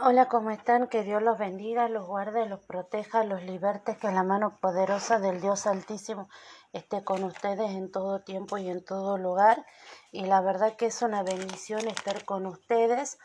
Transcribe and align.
Hola, 0.00 0.26
¿cómo 0.26 0.50
están? 0.50 0.88
Que 0.88 1.04
Dios 1.04 1.22
los 1.22 1.38
bendiga, 1.38 1.88
los 1.88 2.04
guarde, 2.04 2.46
los 2.46 2.58
proteja, 2.58 3.22
los 3.22 3.44
liberte, 3.44 3.96
que 3.96 4.10
la 4.10 4.24
mano 4.24 4.56
poderosa 4.60 5.20
del 5.20 5.40
Dios 5.40 5.68
Altísimo 5.68 6.28
esté 6.72 7.04
con 7.04 7.22
ustedes 7.22 7.70
en 7.70 7.92
todo 7.92 8.20
tiempo 8.20 8.58
y 8.58 8.68
en 8.68 8.84
todo 8.84 9.18
lugar. 9.18 9.64
Y 10.10 10.24
la 10.24 10.40
verdad 10.40 10.74
que 10.74 10.86
es 10.86 11.00
una 11.02 11.22
bendición 11.22 11.86
estar 11.86 12.24
con 12.24 12.44
ustedes 12.44 13.18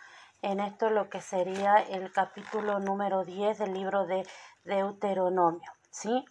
en 0.44 0.60
esto 0.60 0.92
lo 0.92 1.10
que 1.10 1.22
sería 1.22 1.78
el 1.78 2.12
capítulo 2.12 2.78
número 2.78 3.26
10 3.26 3.58
del 3.58 3.74
libro 3.74 4.06
de 4.06 4.28
Deuteronomio, 4.64 5.72
¿sí? 5.90 6.24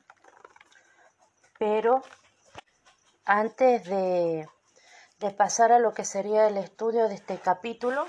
Pero 1.59 2.01
antes 3.25 3.83
de, 3.87 4.49
de 5.19 5.31
pasar 5.33 5.73
a 5.73 5.81
lo 5.81 5.95
que 5.95 6.05
sería 6.05 6.47
el 6.47 6.59
estudio 6.59 7.09
de 7.09 7.17
este 7.17 7.41
capítulo, 7.41 8.07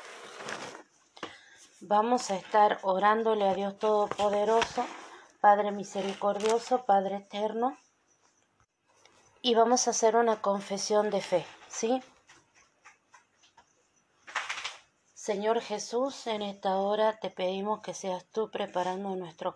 Vamos 1.81 2.29
a 2.29 2.35
estar 2.35 2.77
orándole 2.81 3.47
a 3.47 3.53
Dios 3.53 3.79
Todopoderoso, 3.79 4.85
Padre 5.39 5.71
Misericordioso, 5.71 6.85
Padre 6.85 7.17
Eterno, 7.17 7.77
y 9.41 9.55
vamos 9.55 9.87
a 9.87 9.91
hacer 9.91 10.17
una 10.17 10.41
confesión 10.41 11.09
de 11.09 11.21
fe, 11.21 11.45
¿sí? 11.69 12.03
Señor 15.13 15.61
Jesús, 15.61 16.27
en 16.27 16.41
esta 16.41 16.75
hora 16.75 17.17
te 17.21 17.29
pedimos 17.29 17.79
que 17.79 17.93
seas 17.93 18.25
tú 18.25 18.51
preparando 18.51 19.15
nuestro, 19.15 19.55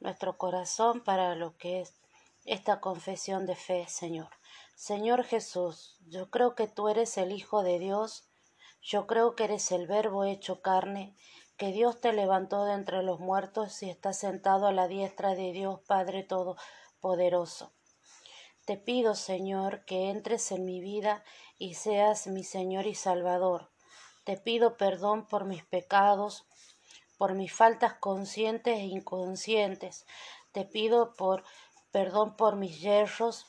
nuestro 0.00 0.36
corazón 0.36 1.00
para 1.00 1.34
lo 1.36 1.56
que 1.56 1.80
es 1.80 1.94
esta 2.44 2.80
confesión 2.80 3.46
de 3.46 3.56
fe, 3.56 3.86
Señor. 3.88 4.28
Señor 4.74 5.24
Jesús, 5.24 5.96
yo 6.06 6.28
creo 6.28 6.54
que 6.54 6.68
tú 6.68 6.88
eres 6.88 7.16
el 7.16 7.32
Hijo 7.32 7.62
de 7.62 7.78
Dios, 7.78 8.28
yo 8.82 9.06
creo 9.06 9.34
que 9.34 9.44
eres 9.44 9.72
el 9.72 9.86
Verbo 9.86 10.24
hecho 10.24 10.60
carne, 10.60 11.16
que 11.56 11.72
Dios 11.72 12.00
te 12.00 12.12
levantó 12.12 12.64
de 12.64 12.74
entre 12.74 13.02
los 13.02 13.18
muertos 13.18 13.82
y 13.82 13.88
estás 13.88 14.18
sentado 14.18 14.66
a 14.66 14.72
la 14.72 14.88
diestra 14.88 15.34
de 15.34 15.52
Dios 15.52 15.80
Padre 15.80 16.22
Todopoderoso. 16.22 17.72
Te 18.66 18.76
pido, 18.76 19.14
Señor, 19.14 19.84
que 19.84 20.10
entres 20.10 20.52
en 20.52 20.64
mi 20.64 20.80
vida 20.80 21.24
y 21.58 21.74
seas 21.74 22.26
mi 22.26 22.44
Señor 22.44 22.86
y 22.86 22.94
Salvador. 22.94 23.70
Te 24.24 24.36
pido 24.36 24.76
perdón 24.76 25.26
por 25.26 25.44
mis 25.44 25.64
pecados, 25.64 26.46
por 27.16 27.34
mis 27.34 27.54
faltas 27.54 27.94
conscientes 27.94 28.76
e 28.76 28.84
inconscientes. 28.84 30.04
Te 30.52 30.64
pido 30.64 31.14
por 31.14 31.44
perdón 31.90 32.36
por 32.36 32.56
mis 32.56 32.80
yerros, 32.80 33.46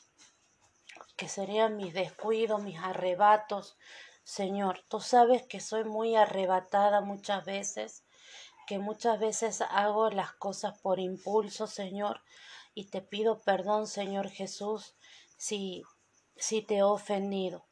que 1.16 1.28
serían 1.28 1.76
mis 1.76 1.92
descuidos, 1.92 2.62
mis 2.62 2.78
arrebatos, 2.78 3.76
Señor, 4.28 4.84
tú 4.88 5.00
sabes 5.00 5.46
que 5.46 5.58
soy 5.58 5.84
muy 5.84 6.14
arrebatada 6.14 7.00
muchas 7.00 7.46
veces, 7.46 8.04
que 8.66 8.78
muchas 8.78 9.18
veces 9.18 9.62
hago 9.62 10.10
las 10.10 10.34
cosas 10.34 10.78
por 10.80 11.00
impulso, 11.00 11.66
Señor, 11.66 12.20
y 12.74 12.90
te 12.90 13.00
pido 13.00 13.40
perdón, 13.40 13.86
Señor 13.86 14.28
Jesús, 14.28 14.94
si, 15.38 15.82
si 16.36 16.60
te 16.60 16.76
he 16.76 16.82
ofendido. 16.82 17.64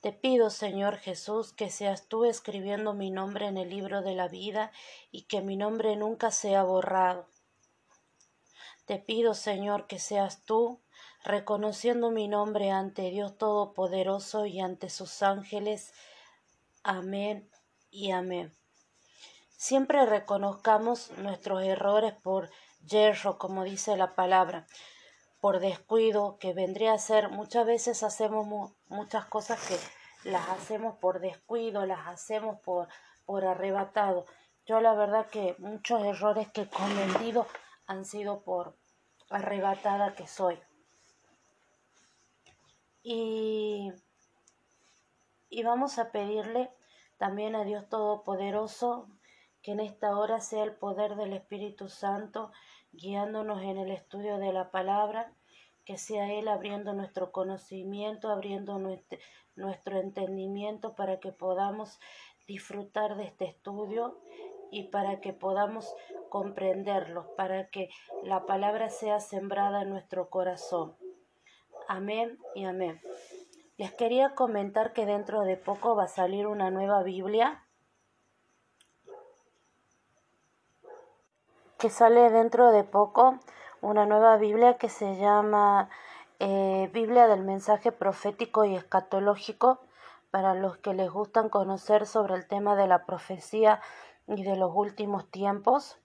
Te 0.00 0.12
pido, 0.12 0.50
Señor 0.50 0.96
Jesús, 0.96 1.52
que 1.52 1.70
seas 1.70 2.08
tú 2.08 2.24
escribiendo 2.24 2.92
mi 2.92 3.12
nombre 3.12 3.46
en 3.46 3.56
el 3.56 3.70
libro 3.70 4.02
de 4.02 4.16
la 4.16 4.26
vida 4.26 4.72
y 5.12 5.22
que 5.28 5.40
mi 5.40 5.56
nombre 5.56 5.94
nunca 5.94 6.32
sea 6.32 6.64
borrado. 6.64 7.28
Te 8.86 8.98
pido, 8.98 9.34
Señor, 9.34 9.86
que 9.86 10.00
seas 10.00 10.44
tú 10.44 10.80
reconociendo 11.24 12.10
mi 12.10 12.28
nombre 12.28 12.70
ante 12.70 13.10
Dios 13.10 13.36
Todopoderoso 13.36 14.46
y 14.46 14.60
ante 14.60 14.90
sus 14.90 15.22
ángeles. 15.22 15.92
Amén 16.82 17.50
y 17.90 18.10
amén. 18.10 18.54
Siempre 19.56 20.06
reconozcamos 20.06 21.10
nuestros 21.18 21.62
errores 21.62 22.14
por 22.14 22.50
yerro, 22.86 23.38
como 23.38 23.64
dice 23.64 23.96
la 23.96 24.14
palabra, 24.14 24.66
por 25.40 25.60
descuido, 25.60 26.38
que 26.38 26.54
vendría 26.54 26.94
a 26.94 26.98
ser, 26.98 27.28
muchas 27.28 27.66
veces 27.66 28.02
hacemos 28.02 28.72
muchas 28.88 29.26
cosas 29.26 29.60
que 29.66 29.76
las 30.28 30.48
hacemos 30.48 30.96
por 30.96 31.20
descuido, 31.20 31.84
las 31.86 32.06
hacemos 32.08 32.60
por, 32.60 32.88
por 33.26 33.44
arrebatado. 33.44 34.26
Yo 34.66 34.80
la 34.80 34.94
verdad 34.94 35.26
que 35.26 35.56
muchos 35.58 36.02
errores 36.04 36.48
que 36.52 36.62
he 36.62 36.68
cometido 36.68 37.46
han 37.86 38.04
sido 38.04 38.42
por 38.42 38.76
arrebatada 39.30 40.14
que 40.14 40.26
soy. 40.26 40.58
Y, 43.02 43.92
y 45.48 45.62
vamos 45.62 45.98
a 45.98 46.12
pedirle 46.12 46.70
también 47.18 47.54
a 47.54 47.64
Dios 47.64 47.88
Todopoderoso 47.88 49.08
que 49.62 49.72
en 49.72 49.80
esta 49.80 50.16
hora 50.18 50.40
sea 50.40 50.64
el 50.64 50.74
poder 50.74 51.16
del 51.16 51.32
Espíritu 51.32 51.88
Santo 51.88 52.50
guiándonos 52.92 53.62
en 53.62 53.78
el 53.78 53.90
estudio 53.90 54.38
de 54.38 54.52
la 54.52 54.70
palabra, 54.70 55.32
que 55.84 55.98
sea 55.98 56.32
Él 56.32 56.48
abriendo 56.48 56.92
nuestro 56.92 57.30
conocimiento, 57.30 58.30
abriendo 58.30 58.78
nuestro, 58.78 59.18
nuestro 59.56 59.98
entendimiento 59.98 60.94
para 60.94 61.20
que 61.20 61.32
podamos 61.32 62.00
disfrutar 62.46 63.16
de 63.16 63.24
este 63.24 63.44
estudio 63.46 64.18
y 64.70 64.84
para 64.84 65.20
que 65.20 65.32
podamos 65.32 65.94
comprenderlo, 66.28 67.34
para 67.36 67.68
que 67.70 67.90
la 68.22 68.46
palabra 68.46 68.88
sea 68.88 69.20
sembrada 69.20 69.82
en 69.82 69.90
nuestro 69.90 70.30
corazón. 70.30 70.96
Amén 71.92 72.38
y 72.54 72.66
amén. 72.66 73.00
Les 73.76 73.92
quería 73.92 74.36
comentar 74.36 74.92
que 74.92 75.06
dentro 75.06 75.40
de 75.40 75.56
poco 75.56 75.96
va 75.96 76.04
a 76.04 76.06
salir 76.06 76.46
una 76.46 76.70
nueva 76.70 77.02
Biblia 77.02 77.64
que 81.80 81.90
sale 81.90 82.30
dentro 82.30 82.70
de 82.70 82.84
poco 82.84 83.40
una 83.80 84.06
nueva 84.06 84.36
Biblia 84.36 84.78
que 84.78 84.88
se 84.88 85.16
llama 85.16 85.90
eh, 86.38 86.88
Biblia 86.94 87.26
del 87.26 87.42
mensaje 87.42 87.90
profético 87.90 88.64
y 88.64 88.76
escatológico 88.76 89.80
para 90.30 90.54
los 90.54 90.76
que 90.76 90.94
les 90.94 91.10
gustan 91.10 91.48
conocer 91.48 92.06
sobre 92.06 92.36
el 92.36 92.46
tema 92.46 92.76
de 92.76 92.86
la 92.86 93.04
profecía 93.04 93.80
y 94.28 94.44
de 94.44 94.54
los 94.54 94.70
últimos 94.72 95.28
tiempos. 95.28 95.98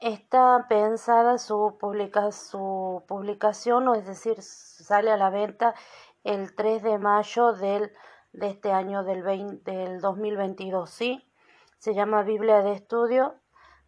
Está 0.00 0.66
pensada 0.68 1.38
su, 1.38 1.76
publica, 1.76 2.30
su 2.30 3.02
publicación, 3.08 3.88
o 3.88 3.96
es 3.96 4.06
decir, 4.06 4.40
sale 4.42 5.10
a 5.10 5.16
la 5.16 5.28
venta 5.28 5.74
el 6.22 6.54
3 6.54 6.84
de 6.84 6.98
mayo 6.98 7.52
del, 7.52 7.92
de 8.32 8.46
este 8.46 8.70
año 8.70 9.02
del, 9.02 9.24
20, 9.24 9.68
del 9.68 10.00
2022, 10.00 10.88
¿sí? 10.88 11.28
Se 11.78 11.94
llama 11.94 12.22
Biblia 12.22 12.62
de 12.62 12.74
Estudio 12.74 13.34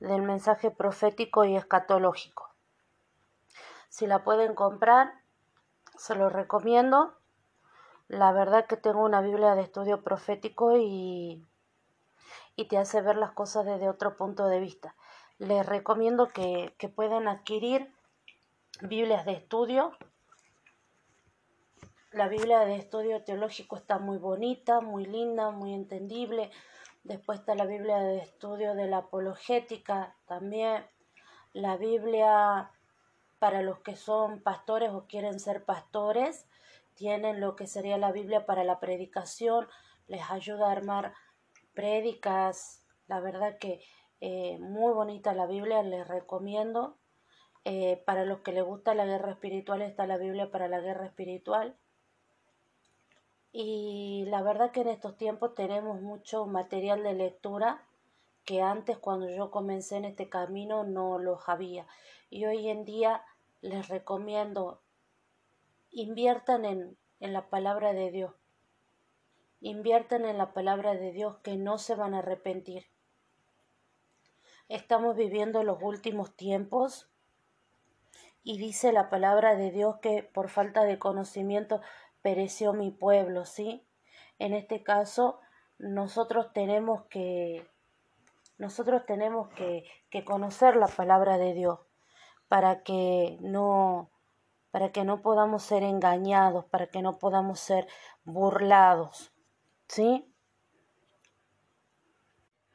del 0.01 0.23
Mensaje 0.23 0.73
Profético 0.73 1.45
y 1.45 1.55
Escatológico. 1.55 2.51
Si 3.89 4.09
la 4.09 4.25
pueden 4.25 4.57
comprar, 4.57 5.13
se 5.97 6.17
lo 6.17 6.29
recomiendo. 6.29 7.15
La 8.09 8.33
verdad 8.33 8.67
que 8.67 8.77
tengo 8.77 9.05
una 9.05 9.21
Biblia 9.21 9.55
de 9.55 9.63
estudio 9.63 10.03
profético 10.03 10.77
y, 10.77 11.47
y 12.57 12.65
te 12.67 12.79
hace 12.79 13.01
ver 13.01 13.17
las 13.17 13.31
cosas 13.31 13.65
desde 13.65 13.89
otro 13.89 14.17
punto 14.17 14.47
de 14.49 14.59
vista 14.59 14.97
les 15.41 15.65
recomiendo 15.65 16.29
que, 16.29 16.75
que 16.79 16.91
puedan 16.91 17.27
adquirir 17.27 17.91
Biblias 18.83 19.25
de 19.25 19.33
estudio. 19.33 19.93
La 22.13 22.29
Biblia 22.29 22.61
de 22.61 22.77
estudio 22.77 23.25
teológico 23.25 23.77
está 23.77 23.99
muy 23.99 24.19
bonita, 24.19 24.81
muy 24.81 25.07
linda, 25.07 25.51
muy 25.51 25.73
entendible. 25.73 26.51
Después 27.05 27.41
está 27.41 27.55
la 27.55 27.65
Biblia 27.65 28.01
de 28.01 28.19
estudio 28.19 28.75
de 28.75 28.87
la 28.87 28.99
apologética 28.99 30.15
también. 30.27 30.85
La 31.55 31.79
Biblia 31.79 32.71
para 33.39 33.63
los 33.63 33.79
que 33.79 33.97
son 33.97 34.43
pastores 34.43 34.91
o 34.91 35.07
quieren 35.07 35.41
ser 35.41 35.65
pastores. 35.65 36.47
Tienen 36.95 37.41
lo 37.41 37.57
que 37.57 37.67
sería 37.67 37.97
la 37.97 38.13
Biblia 38.13 38.45
para 38.45 38.63
la 38.63 38.79
predicación. 38.79 39.67
Les 40.07 40.31
ayuda 40.31 40.69
a 40.69 40.73
armar 40.73 41.15
prédicas. 41.73 42.85
La 43.07 43.21
verdad 43.21 43.57
que 43.59 43.81
eh, 44.21 44.59
muy 44.59 44.93
bonita 44.93 45.35
la 45.35 45.47
Biblia, 45.47 45.83
les 45.83 46.07
recomiendo. 46.07 46.97
Eh, 47.65 48.03
para 48.07 48.25
los 48.25 48.41
que 48.41 48.53
les 48.53 48.65
gusta 48.65 48.95
la 48.95 49.05
guerra 49.05 49.33
espiritual 49.33 49.83
está 49.83 50.07
la 50.07 50.17
Biblia 50.17 50.51
para 50.51 50.69
la 50.69 50.81
guerra 50.81 51.07
espiritual. 51.07 51.77
Y 53.53 54.25
la 54.29 54.43
verdad 54.43 54.71
que 54.71 54.83
en 54.83 54.89
estos 54.89 55.17
tiempos 55.17 55.55
tenemos 55.55 56.01
mucho 56.01 56.47
material 56.47 57.03
de 57.03 57.15
lectura 57.15 57.85
que 58.45 58.63
antes 58.63 58.99
cuando 58.99 59.29
yo 59.29 59.51
comencé 59.51 59.97
en 59.97 60.05
este 60.05 60.29
camino 60.29 60.85
no 60.85 61.19
los 61.19 61.49
había. 61.49 61.87
Y 62.31 62.45
hoy 62.47 62.69
en 62.69 62.85
día 62.85 63.25
les 63.61 63.89
recomiendo 63.89 64.81
inviertan 65.91 66.65
en, 66.65 66.97
en 67.19 67.33
la 67.33 67.49
palabra 67.49 67.93
de 67.93 68.11
Dios. 68.11 68.35
Inviertan 69.61 70.25
en 70.25 70.39
la 70.39 70.53
palabra 70.53 70.95
de 70.95 71.13
Dios 71.13 71.37
que 71.43 71.57
no 71.57 71.79
se 71.79 71.95
van 71.95 72.15
a 72.15 72.19
arrepentir. 72.19 72.87
Estamos 74.71 75.17
viviendo 75.17 75.65
los 75.65 75.83
últimos 75.83 76.37
tiempos 76.37 77.11
Y 78.45 78.57
dice 78.57 78.93
la 78.93 79.11
palabra 79.11 79.57
de 79.57 79.73
Dios 79.73 79.97
que 80.01 80.23
por 80.23 80.49
falta 80.49 80.85
de 80.85 80.97
conocimiento 80.97 81.81
pereció 82.23 82.73
mi 82.73 82.93
pueblo, 82.93 83.45
¿sí? 83.47 83.85
En 84.39 84.55
este 84.55 84.85
caso, 84.85 85.41
nosotros 85.79 86.53
tenemos 86.53 87.03
que 87.07 87.69
nosotros 88.59 89.05
tenemos 89.07 89.49
que, 89.55 89.83
que 90.09 90.25
conocer 90.25 90.77
la 90.77 90.87
palabra 90.87 91.37
de 91.37 91.53
Dios 91.53 91.81
para 92.47 92.85
que 92.85 93.39
no 93.41 94.13
para 94.71 94.93
que 94.93 95.03
no 95.03 95.21
podamos 95.21 95.65
ser 95.65 95.83
engañados, 95.83 96.65
para 96.67 96.87
que 96.87 97.03
no 97.03 97.19
podamos 97.19 97.59
ser 97.59 97.89
burlados. 98.23 99.33
¿Sí? 99.89 100.30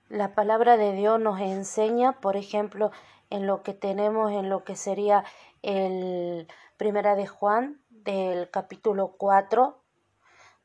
La 0.10 0.36
palabra 0.36 0.78
de 0.78 0.94
Dios 0.94 1.20
nos 1.20 1.40
enseña, 1.40 2.22
por 2.22 2.38
ejemplo, 2.38 2.92
en 3.32 3.48
lo 3.48 3.64
que 3.64 3.74
tenemos, 3.74 4.32
en 4.32 4.50
lo 4.50 4.64
que 4.64 4.76
sería 4.76 5.26
el 5.64 6.48
Primera 6.78 7.16
de 7.16 7.26
Juan, 7.26 7.82
del 7.90 8.52
capítulo 8.52 9.16
4, 9.18 9.82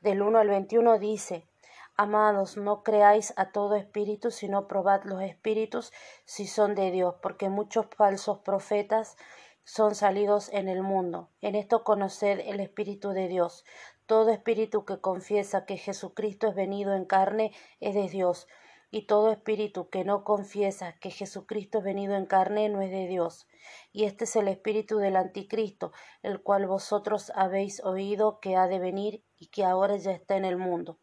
del 0.03 0.21
1 0.21 0.39
al 0.41 0.49
21, 0.49 0.99
dice, 0.99 1.49
Amados, 1.97 2.59
no 2.59 2.83
creáis 2.83 3.33
a 3.39 3.51
todo 3.51 3.77
espíritu, 3.77 4.31
sino 4.31 4.69
probad 4.69 5.05
los 5.05 5.23
espíritus 5.23 5.91
si 6.27 6.47
son 6.47 6.75
de 6.75 6.91
Dios, 6.91 7.15
porque 7.23 7.49
muchos 7.49 7.87
falsos 7.97 8.41
profetas 8.41 9.17
son 9.65 9.95
salidos 9.95 10.51
en 10.53 10.69
el 10.69 10.83
mundo. 10.83 11.31
En 11.41 11.55
esto 11.55 11.83
conoced 11.83 12.41
el 12.41 12.61
Espíritu 12.61 13.11
de 13.11 13.29
Dios. 13.29 13.65
Todo 14.05 14.31
espíritu 14.31 14.85
que 14.85 15.01
confiesa 15.01 15.65
que 15.65 15.79
Jesucristo 15.79 16.49
es 16.49 16.55
venido 16.55 16.95
en 16.95 17.05
carne 17.05 17.53
es 17.79 17.95
de 17.95 18.09
Dios, 18.09 18.49
y 18.91 19.07
todo 19.07 19.31
espíritu 19.31 19.89
que 19.89 20.05
no 20.05 20.25
confiesa 20.25 20.95
que 21.01 21.11
Jesucristo 21.11 21.79
es 21.79 21.85
venido 21.85 22.15
en 22.17 22.27
carne 22.27 22.69
no 22.69 22.81
es 22.81 22.91
de 22.91 23.07
Dios. 23.07 23.47
Y 23.93 24.05
este 24.05 24.25
es 24.25 24.37
el 24.37 24.49
espíritu 24.49 24.99
del 24.99 25.17
anticristo, 25.17 25.93
el 26.23 26.43
cual 26.43 26.67
vosotros 26.67 27.33
habéis 27.35 27.85
oído 27.85 28.41
que 28.41 28.57
ha 28.57 28.67
de 28.67 28.79
venir 28.79 29.23
y 29.39 29.47
que 29.47 29.65
ahora 29.65 29.97
ya 29.97 30.13
está 30.13 30.37
en 30.37 30.45
el 30.45 30.57
mundo. 30.57 30.99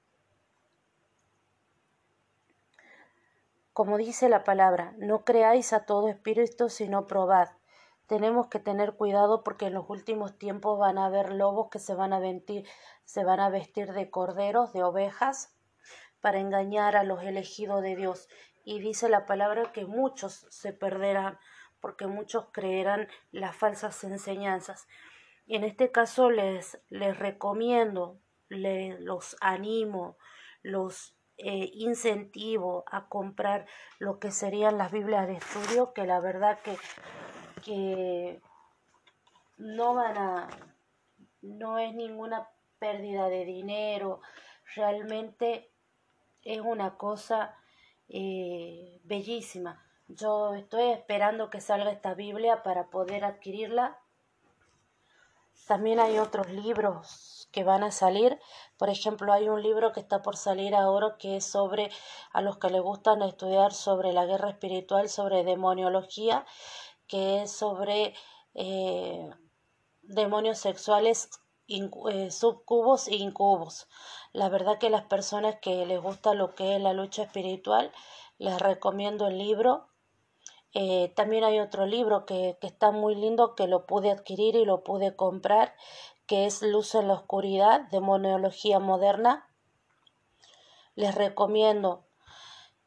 Como 3.73 3.97
dice 3.97 4.27
la 4.27 4.43
palabra, 4.43 4.95
no 4.97 5.23
creáis 5.23 5.71
a 5.71 5.85
todo 5.85 6.09
espíritu, 6.09 6.69
sino 6.69 7.07
probad 7.07 7.49
tenemos 8.07 8.47
que 8.47 8.59
tener 8.59 8.95
cuidado 8.95 9.43
porque 9.43 9.67
en 9.67 9.73
los 9.73 9.89
últimos 9.89 10.37
tiempos 10.37 10.79
van 10.79 10.97
a 10.97 11.05
haber 11.05 11.33
lobos 11.33 11.67
que 11.69 11.79
se 11.79 11.93
van 11.93 12.13
a 12.13 12.19
vestir, 12.19 12.65
se 13.03 13.23
van 13.23 13.41
a 13.41 13.49
vestir 13.49 13.93
de 13.93 14.09
corderos, 14.09 14.73
de 14.73 14.83
ovejas, 14.83 15.53
para 16.27 16.41
engañar 16.41 16.97
a 16.97 17.05
los 17.05 17.23
elegidos 17.23 17.81
de 17.81 17.95
Dios. 17.95 18.27
Y 18.65 18.81
dice 18.81 19.07
la 19.07 19.25
palabra 19.25 19.71
que 19.71 19.85
muchos 19.85 20.45
se 20.49 20.73
perderán 20.73 21.39
porque 21.79 22.05
muchos 22.05 22.47
creerán 22.51 23.07
las 23.31 23.55
falsas 23.55 24.03
enseñanzas. 24.03 24.89
En 25.47 25.63
este 25.63 25.89
caso 25.89 26.29
les, 26.29 26.81
les 26.89 27.17
recomiendo, 27.17 28.19
les, 28.49 28.99
los 28.99 29.37
animo, 29.39 30.17
los 30.63 31.15
eh, 31.37 31.69
incentivo 31.71 32.83
a 32.91 33.07
comprar 33.07 33.65
lo 33.97 34.19
que 34.19 34.31
serían 34.31 34.77
las 34.77 34.91
Biblias 34.91 35.27
de 35.27 35.37
estudio, 35.37 35.93
que 35.93 36.05
la 36.05 36.19
verdad 36.19 36.59
que 36.59 36.77
que 37.63 38.41
no 39.55 39.93
van 39.93 40.17
a, 40.17 40.49
no 41.41 41.79
es 41.79 41.95
ninguna 41.95 42.49
pérdida 42.79 43.29
de 43.29 43.45
dinero, 43.45 44.19
realmente 44.75 45.71
es 46.47 46.61
una 46.61 46.97
cosa 46.97 47.55
eh, 48.09 49.01
bellísima. 49.03 49.83
Yo 50.07 50.53
estoy 50.55 50.91
esperando 50.91 51.49
que 51.49 51.59
salga 51.59 51.91
esta 51.91 52.13
Biblia 52.13 52.63
para 52.63 52.89
poder 52.89 53.25
adquirirla. 53.25 53.99
También 55.67 55.99
hay 55.99 56.17
otros 56.17 56.49
libros 56.49 57.49
que 57.51 57.65
van 57.65 57.83
a 57.83 57.91
salir. 57.91 58.39
Por 58.77 58.89
ejemplo, 58.89 59.33
hay 59.33 59.49
un 59.49 59.61
libro 59.61 59.91
que 59.91 59.99
está 59.99 60.21
por 60.21 60.37
salir 60.37 60.73
ahora 60.73 61.17
que 61.19 61.37
es 61.37 61.45
sobre, 61.45 61.91
a 62.31 62.41
los 62.41 62.57
que 62.57 62.69
les 62.69 62.81
gustan 62.81 63.21
estudiar 63.21 63.73
sobre 63.73 64.13
la 64.13 64.25
guerra 64.25 64.51
espiritual, 64.51 65.09
sobre 65.09 65.43
demoniología 65.43 66.45
que 67.07 67.41
es 67.41 67.51
sobre 67.51 68.13
eh, 68.53 69.29
demonios 70.01 70.59
sexuales 70.59 71.29
eh, 71.67 72.31
subcubos 72.31 73.07
e 73.07 73.15
incubos. 73.15 73.87
La 74.31 74.49
verdad 74.49 74.77
que 74.77 74.89
las 74.89 75.03
personas 75.03 75.57
que 75.61 75.85
les 75.85 76.01
gusta 76.01 76.33
lo 76.33 76.55
que 76.55 76.75
es 76.75 76.81
la 76.81 76.93
lucha 76.93 77.23
espiritual, 77.23 77.91
les 78.37 78.59
recomiendo 78.59 79.27
el 79.27 79.37
libro. 79.37 79.87
Eh, 80.73 81.11
también 81.15 81.43
hay 81.43 81.59
otro 81.59 81.85
libro 81.85 82.25
que, 82.25 82.57
que 82.61 82.67
está 82.67 82.91
muy 82.91 83.15
lindo 83.15 83.55
que 83.55 83.67
lo 83.67 83.85
pude 83.85 84.11
adquirir 84.11 84.55
y 84.55 84.65
lo 84.65 84.83
pude 84.83 85.15
comprar, 85.15 85.75
que 86.25 86.45
es 86.45 86.61
Luz 86.61 86.95
en 86.95 87.07
la 87.07 87.15
Oscuridad, 87.15 87.81
Demonología 87.89 88.79
Moderna. 88.79 89.49
Les 90.95 91.13
recomiendo. 91.15 92.05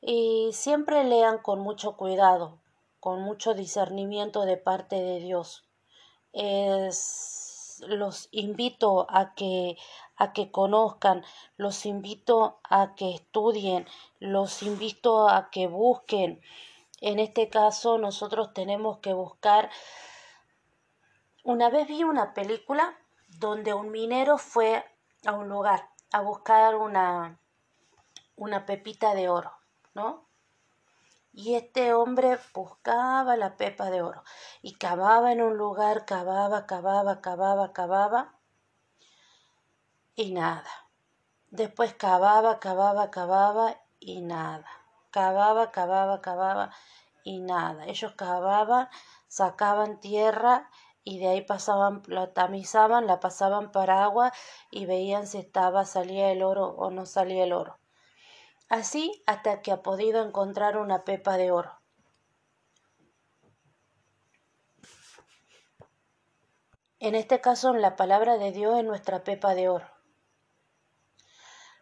Y 0.00 0.50
siempre 0.52 1.04
lean 1.04 1.38
con 1.38 1.60
mucho 1.60 1.96
cuidado, 1.96 2.58
con 3.00 3.20
mucho 3.20 3.52
discernimiento 3.54 4.42
de 4.46 4.56
parte 4.56 4.96
de 4.96 5.20
Dios. 5.20 5.64
Es, 6.32 7.49
los 7.88 8.28
invito 8.30 9.06
a 9.10 9.34
que 9.34 9.76
a 10.16 10.32
que 10.32 10.50
conozcan, 10.50 11.24
los 11.56 11.86
invito 11.86 12.60
a 12.68 12.94
que 12.94 13.14
estudien, 13.14 13.86
los 14.18 14.62
invito 14.62 15.28
a 15.28 15.50
que 15.50 15.66
busquen. 15.66 16.42
En 17.00 17.18
este 17.18 17.48
caso 17.48 17.98
nosotros 17.98 18.52
tenemos 18.52 18.98
que 18.98 19.14
buscar 19.14 19.70
una 21.42 21.70
vez 21.70 21.88
vi 21.88 22.04
una 22.04 22.34
película 22.34 22.98
donde 23.28 23.72
un 23.72 23.90
minero 23.90 24.36
fue 24.36 24.84
a 25.24 25.32
un 25.32 25.48
lugar 25.48 25.88
a 26.12 26.20
buscar 26.20 26.76
una 26.76 27.40
una 28.36 28.64
pepita 28.66 29.14
de 29.14 29.28
oro, 29.28 29.52
¿no? 29.94 30.29
Y 31.32 31.54
este 31.54 31.94
hombre 31.94 32.38
buscaba 32.52 33.36
la 33.36 33.56
pepa 33.56 33.90
de 33.90 34.02
oro 34.02 34.24
y 34.62 34.74
cavaba 34.74 35.32
en 35.32 35.42
un 35.42 35.56
lugar, 35.56 36.04
cavaba, 36.04 36.66
cavaba, 36.66 37.20
cavaba, 37.20 37.72
cavaba 37.72 38.34
y 40.16 40.32
nada. 40.32 40.70
Después 41.50 41.94
cavaba, 41.94 42.58
cavaba, 42.60 43.10
cavaba 43.10 43.76
y 44.00 44.22
nada. 44.22 44.66
Cavaba, 45.10 45.70
cavaba, 45.70 46.20
cavaba 46.20 46.70
y 47.24 47.40
nada. 47.40 47.86
Ellos 47.86 48.12
cavaban, 48.16 48.88
sacaban 49.28 50.00
tierra 50.00 50.68
y 51.04 51.18
de 51.18 51.28
ahí 51.28 51.42
pasaban, 51.42 52.02
la 52.06 52.32
tamizaban, 52.32 53.06
la 53.06 53.20
pasaban 53.20 53.72
para 53.72 54.04
agua 54.04 54.32
y 54.70 54.86
veían 54.86 55.26
si 55.26 55.38
estaba, 55.38 55.84
salía 55.84 56.30
el 56.30 56.42
oro 56.42 56.66
o 56.68 56.90
no 56.90 57.06
salía 57.06 57.44
el 57.44 57.52
oro 57.52 57.79
así 58.70 59.22
hasta 59.26 59.60
que 59.60 59.72
ha 59.72 59.82
podido 59.82 60.24
encontrar 60.24 60.78
una 60.78 61.04
pepa 61.04 61.36
de 61.36 61.50
oro. 61.50 61.78
En 67.00 67.14
este 67.14 67.40
caso, 67.40 67.72
la 67.72 67.96
palabra 67.96 68.38
de 68.38 68.52
Dios 68.52 68.78
es 68.78 68.84
nuestra 68.84 69.24
pepa 69.24 69.54
de 69.54 69.68
oro. 69.68 69.90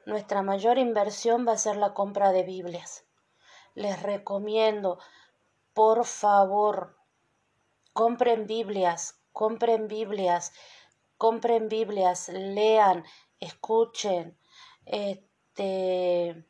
Nuestra 0.06 0.42
mayor 0.42 0.78
inversión 0.78 1.46
va 1.46 1.52
a 1.52 1.58
ser 1.58 1.76
la 1.76 1.92
compra 1.92 2.32
de 2.32 2.42
Biblias. 2.42 3.04
Les 3.74 4.00
recomiendo, 4.02 4.98
por 5.74 6.06
favor, 6.06 6.96
compren 7.92 8.46
Biblias, 8.46 9.20
compren 9.32 9.88
Biblias, 9.88 10.52
compren 11.18 11.68
Biblias, 11.68 12.28
lean, 12.28 13.04
escuchen, 13.40 14.38
este, 14.86 16.47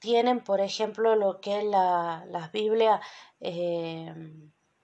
tienen, 0.00 0.42
por 0.42 0.60
ejemplo, 0.60 1.14
lo 1.14 1.40
que 1.40 1.58
es 1.58 1.64
la, 1.64 2.24
las 2.28 2.50
Biblias. 2.50 3.00
Eh, 3.38 4.06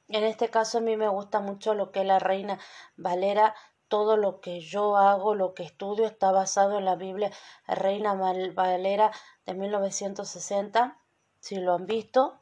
en 0.08 0.24
este 0.24 0.50
caso 0.50 0.78
a 0.78 0.82
mí 0.82 0.96
me 0.96 1.08
gusta 1.08 1.40
mucho 1.40 1.74
lo 1.74 1.90
que 1.90 2.00
es 2.00 2.06
la 2.06 2.20
Reina 2.20 2.60
Valera. 2.96 3.54
Todo 3.88 4.16
lo 4.16 4.40
que 4.40 4.60
yo 4.60 4.96
hago, 4.96 5.34
lo 5.34 5.54
que 5.54 5.62
estudio, 5.62 6.06
está 6.06 6.32
basado 6.32 6.78
en 6.78 6.84
la 6.84 6.96
Biblia 6.96 7.30
Reina 7.66 8.14
Valera 8.14 9.12
de 9.46 9.54
1960, 9.54 10.98
si 11.40 11.56
lo 11.56 11.74
han 11.74 11.86
visto. 11.86 12.40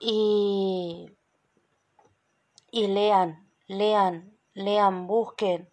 Y, 0.00 1.16
y 2.72 2.88
lean, 2.88 3.48
lean, 3.68 4.36
lean, 4.54 5.06
busquen, 5.06 5.70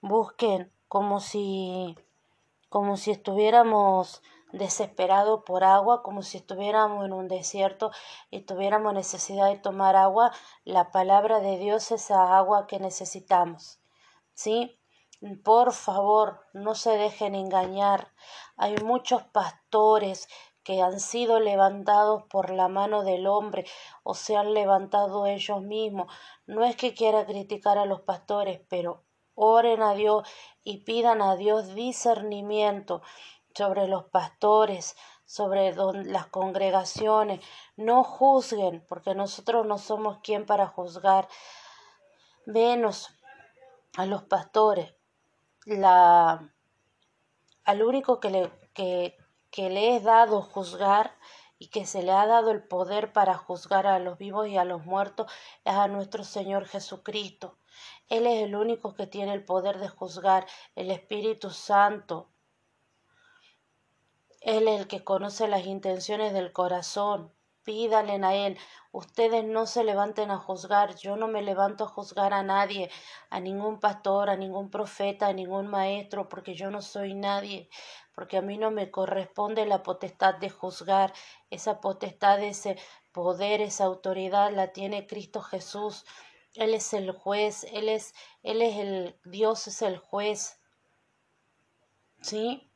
busquen 0.00 0.72
como 0.88 1.20
si, 1.20 1.96
como 2.68 2.96
si 2.96 3.12
estuviéramos 3.12 4.20
desesperado 4.52 5.44
por 5.44 5.64
agua, 5.64 6.02
como 6.02 6.22
si 6.22 6.38
estuviéramos 6.38 7.04
en 7.04 7.12
un 7.12 7.28
desierto 7.28 7.90
y 8.30 8.42
tuviéramos 8.42 8.94
necesidad 8.94 9.48
de 9.48 9.58
tomar 9.58 9.96
agua, 9.96 10.32
la 10.64 10.90
palabra 10.90 11.40
de 11.40 11.58
Dios 11.58 11.90
es 11.92 12.02
esa 12.02 12.36
agua 12.36 12.66
que 12.66 12.78
necesitamos. 12.78 13.80
¿Sí? 14.34 14.78
Por 15.44 15.72
favor, 15.72 16.40
no 16.52 16.74
se 16.74 16.96
dejen 16.96 17.34
engañar. 17.34 18.12
Hay 18.56 18.76
muchos 18.76 19.22
pastores 19.24 20.28
que 20.62 20.82
han 20.82 21.00
sido 21.00 21.40
levantados 21.40 22.24
por 22.24 22.50
la 22.50 22.68
mano 22.68 23.02
del 23.02 23.26
hombre 23.26 23.64
o 24.02 24.14
se 24.14 24.36
han 24.36 24.52
levantado 24.52 25.26
ellos 25.26 25.62
mismos. 25.62 26.12
No 26.46 26.64
es 26.64 26.76
que 26.76 26.92
quiera 26.92 27.24
criticar 27.24 27.78
a 27.78 27.86
los 27.86 28.00
pastores, 28.00 28.60
pero 28.68 29.04
oren 29.34 29.82
a 29.82 29.94
Dios 29.94 30.28
y 30.64 30.78
pidan 30.78 31.22
a 31.22 31.36
Dios 31.36 31.74
discernimiento 31.74 33.00
sobre 33.56 33.88
los 33.88 34.04
pastores, 34.04 34.96
sobre 35.24 35.74
las 35.74 36.26
congregaciones. 36.26 37.40
No 37.76 38.04
juzguen, 38.04 38.84
porque 38.86 39.14
nosotros 39.14 39.66
no 39.66 39.78
somos 39.78 40.18
quien 40.22 40.44
para 40.44 40.66
juzgar, 40.66 41.28
menos 42.44 43.08
a 43.96 44.04
los 44.06 44.24
pastores. 44.24 44.94
La, 45.64 46.52
al 47.64 47.82
único 47.82 48.20
que 48.20 48.30
le, 48.30 48.50
que, 48.74 49.16
que 49.50 49.70
le 49.70 49.96
es 49.96 50.04
dado 50.04 50.42
juzgar 50.42 51.16
y 51.58 51.68
que 51.68 51.86
se 51.86 52.02
le 52.02 52.12
ha 52.12 52.26
dado 52.26 52.50
el 52.50 52.62
poder 52.62 53.12
para 53.12 53.38
juzgar 53.38 53.86
a 53.86 53.98
los 53.98 54.18
vivos 54.18 54.48
y 54.48 54.58
a 54.58 54.64
los 54.64 54.84
muertos 54.84 55.32
es 55.64 55.74
a 55.74 55.88
nuestro 55.88 56.24
Señor 56.24 56.66
Jesucristo. 56.66 57.56
Él 58.08 58.26
es 58.26 58.42
el 58.42 58.54
único 58.54 58.94
que 58.94 59.06
tiene 59.06 59.32
el 59.32 59.44
poder 59.44 59.78
de 59.78 59.88
juzgar, 59.88 60.46
el 60.74 60.90
Espíritu 60.90 61.50
Santo. 61.50 62.28
Él 64.46 64.68
es 64.68 64.78
el 64.78 64.86
que 64.86 65.02
conoce 65.02 65.48
las 65.48 65.66
intenciones 65.66 66.32
del 66.32 66.52
corazón. 66.52 67.32
Pídalen 67.64 68.24
a 68.24 68.36
Él. 68.36 68.56
Ustedes 68.92 69.44
no 69.44 69.66
se 69.66 69.82
levanten 69.82 70.30
a 70.30 70.38
juzgar. 70.38 70.94
Yo 70.94 71.16
no 71.16 71.26
me 71.26 71.42
levanto 71.42 71.82
a 71.82 71.88
juzgar 71.88 72.32
a 72.32 72.44
nadie, 72.44 72.88
a 73.28 73.40
ningún 73.40 73.80
pastor, 73.80 74.30
a 74.30 74.36
ningún 74.36 74.70
profeta, 74.70 75.26
a 75.26 75.32
ningún 75.32 75.66
maestro, 75.66 76.28
porque 76.28 76.54
yo 76.54 76.70
no 76.70 76.80
soy 76.80 77.12
nadie, 77.12 77.68
porque 78.14 78.36
a 78.36 78.40
mí 78.40 78.56
no 78.56 78.70
me 78.70 78.92
corresponde 78.92 79.66
la 79.66 79.82
potestad 79.82 80.36
de 80.36 80.48
juzgar. 80.48 81.12
Esa 81.50 81.80
potestad, 81.80 82.40
ese 82.40 82.78
poder, 83.10 83.60
esa 83.60 83.82
autoridad 83.86 84.52
la 84.52 84.72
tiene 84.72 85.08
Cristo 85.08 85.42
Jesús. 85.42 86.04
Él 86.54 86.72
es 86.72 86.94
el 86.94 87.10
juez, 87.10 87.64
Él 87.72 87.88
es, 87.88 88.14
Él 88.44 88.62
es 88.62 88.76
el 88.76 89.18
Dios, 89.24 89.66
es 89.66 89.82
el 89.82 89.98
juez. 89.98 90.60
¿Sí? 92.20 92.70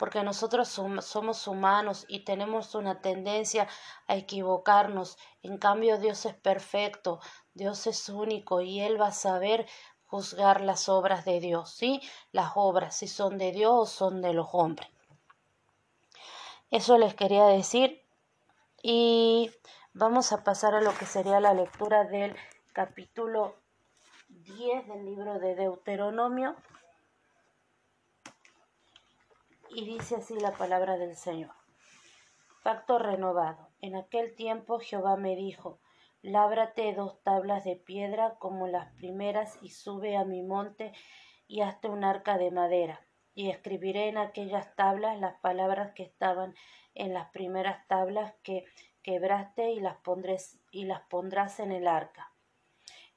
Porque 0.00 0.22
nosotros 0.22 0.66
somos 0.66 1.46
humanos 1.46 2.06
y 2.08 2.24
tenemos 2.24 2.74
una 2.74 3.02
tendencia 3.02 3.68
a 4.06 4.16
equivocarnos. 4.16 5.18
En 5.42 5.58
cambio, 5.58 5.98
Dios 5.98 6.24
es 6.24 6.32
perfecto, 6.32 7.20
Dios 7.52 7.86
es 7.86 8.08
único 8.08 8.62
y 8.62 8.80
Él 8.80 8.98
va 8.98 9.08
a 9.08 9.12
saber 9.12 9.66
juzgar 10.06 10.62
las 10.62 10.88
obras 10.88 11.26
de 11.26 11.38
Dios, 11.38 11.74
¿sí? 11.74 12.00
Las 12.32 12.52
obras, 12.54 12.96
si 12.96 13.08
son 13.08 13.36
de 13.36 13.52
Dios 13.52 13.72
o 13.74 13.84
son 13.84 14.22
de 14.22 14.32
los 14.32 14.48
hombres. 14.52 14.88
Eso 16.70 16.96
les 16.96 17.14
quería 17.14 17.44
decir. 17.44 18.02
Y 18.82 19.50
vamos 19.92 20.32
a 20.32 20.42
pasar 20.44 20.74
a 20.74 20.80
lo 20.80 20.94
que 20.94 21.04
sería 21.04 21.40
la 21.40 21.52
lectura 21.52 22.04
del 22.04 22.34
capítulo 22.72 23.54
10 24.30 24.88
del 24.88 25.04
libro 25.04 25.38
de 25.38 25.56
Deuteronomio. 25.56 26.56
Y 29.70 29.84
dice 29.84 30.16
así 30.16 30.38
la 30.38 30.52
palabra 30.52 30.96
del 30.96 31.16
Señor. 31.16 31.52
Pacto 32.62 32.98
renovado. 32.98 33.68
En 33.80 33.96
aquel 33.96 34.34
tiempo 34.34 34.80
Jehová 34.80 35.16
me 35.16 35.36
dijo, 35.36 35.78
Lábrate 36.22 36.92
dos 36.92 37.22
tablas 37.22 37.64
de 37.64 37.76
piedra 37.76 38.36
como 38.38 38.66
las 38.66 38.92
primeras 38.94 39.58
y 39.62 39.70
sube 39.70 40.16
a 40.16 40.24
mi 40.24 40.42
monte 40.42 40.92
y 41.46 41.62
hazte 41.62 41.88
un 41.88 42.04
arca 42.04 42.36
de 42.36 42.50
madera. 42.50 43.00
Y 43.34 43.48
escribiré 43.48 44.08
en 44.08 44.18
aquellas 44.18 44.74
tablas 44.74 45.18
las 45.18 45.38
palabras 45.40 45.92
que 45.94 46.02
estaban 46.02 46.54
en 46.94 47.14
las 47.14 47.30
primeras 47.30 47.86
tablas 47.86 48.34
que 48.42 48.64
quebraste 49.02 49.70
y 49.70 49.80
las, 49.80 49.96
y 50.72 50.84
las 50.84 51.00
pondrás 51.02 51.60
en 51.60 51.72
el 51.72 51.86
arca 51.86 52.30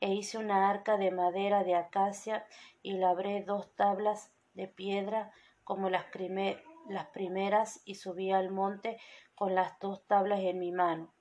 e 0.03 0.13
hice 0.13 0.37
una 0.37 0.69
arca 0.69 0.97
de 0.97 1.11
madera 1.11 1.63
de 1.63 1.75
acacia 1.75 2.45
y 2.81 2.97
labré 2.97 3.41
dos 3.41 3.73
tablas 3.77 4.33
de 4.53 4.67
piedra 4.67 5.31
como 5.63 5.89
las, 5.89 6.05
primeras 7.13 7.81
y 7.85 7.95
subí 7.95 8.31
al 8.31 8.51
monte 8.51 8.99
con 9.35 9.55
las 9.55 9.79
dos 9.79 10.05
tablas 10.07 10.41
en 10.41 10.59
mi 10.59 10.71
mano. 10.71 11.13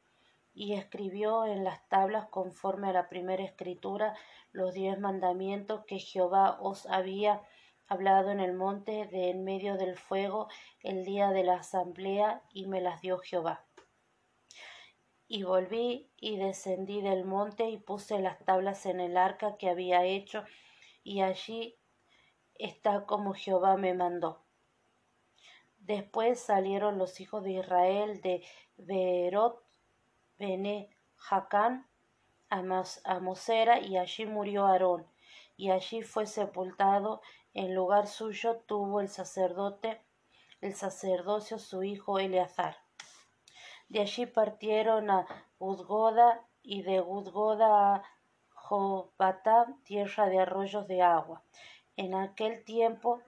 Y 0.54 0.75
escribió 0.75 1.46
en 1.46 1.64
las 1.64 1.88
tablas 1.88 2.26
conforme 2.28 2.90
a 2.90 2.92
la 2.92 3.08
primera 3.08 3.42
escritura 3.42 4.14
los 4.52 4.75
diez 4.75 4.99
mandamientos 4.99 5.84
que 5.87 5.99
Jehová 5.99 6.58
os 6.61 6.87
había 6.87 7.42
hablado 7.87 8.30
en 8.30 8.40
el 8.40 8.54
monte 8.54 9.06
de 9.06 9.30
en 9.30 9.44
medio 9.44 9.76
del 9.76 9.96
fuego 9.96 10.49
el 10.82 11.04
día 11.04 11.30
de 11.30 11.44
la 11.44 11.56
asamblea 11.56 12.42
y 12.52 12.66
me 12.66 12.80
las 12.80 13.00
dio 13.00 13.18
Jehová. 13.18 13.66
Y 15.26 15.44
volví 15.44 16.11
y 16.16 16.37
descendí 16.37 17.00
del 17.00 17.25
monte 17.25 17.70
y 17.70 17.78
puse 17.78 18.18
las 18.18 18.44
tablas 18.44 18.84
en 18.87 19.00
el 19.00 19.16
arca 19.16 19.56
que 19.56 19.70
había 19.70 20.04
hecho, 20.04 20.44
y 21.02 21.22
allí 21.22 21.78
está 22.59 23.06
como 23.06 23.35
Jehová 23.35 23.76
me 23.76 23.94
mandó. 23.94 24.42
Después 25.78 26.40
salieron 26.40 26.99
los 26.99 27.21
hijos 27.21 27.42
de 27.42 27.52
Israel 27.52 28.21
de 28.21 28.44
Beerot, 28.76 29.62
Bene, 30.38 30.97
Jacán, 31.16 31.87
a 32.49 33.21
Mosera, 33.21 33.80
y 33.80 33.97
allí 33.97 34.26
murió 34.26 34.66
Aarón, 34.66 35.06
y 35.56 35.71
allí 35.71 36.02
fue 36.02 36.26
sepultado. 36.26 37.23
En 37.54 37.75
lugar 37.75 38.06
suyo 38.06 38.62
tuvo 38.66 39.00
el 39.00 39.09
sacerdote, 39.09 40.00
el 40.61 40.75
sacerdocio 40.75 41.59
su 41.59 41.82
hijo 41.82 42.18
Eleazar. 42.18 42.76
De 43.88 44.00
allí 44.00 44.26
partieron 44.26 45.11
a 45.11 45.26
Udgoda 45.59 46.47
y 46.62 46.82
de 46.82 47.00
Udgoda 47.00 47.97
a 47.97 48.02
Jobatá, 48.54 49.66
tierra 49.85 50.26
de 50.28 50.38
arroyos 50.38 50.87
de 50.88 51.02
agua. 51.02 51.42
En 51.96 52.14
aquel 52.14 52.64
tiempo 52.64 53.20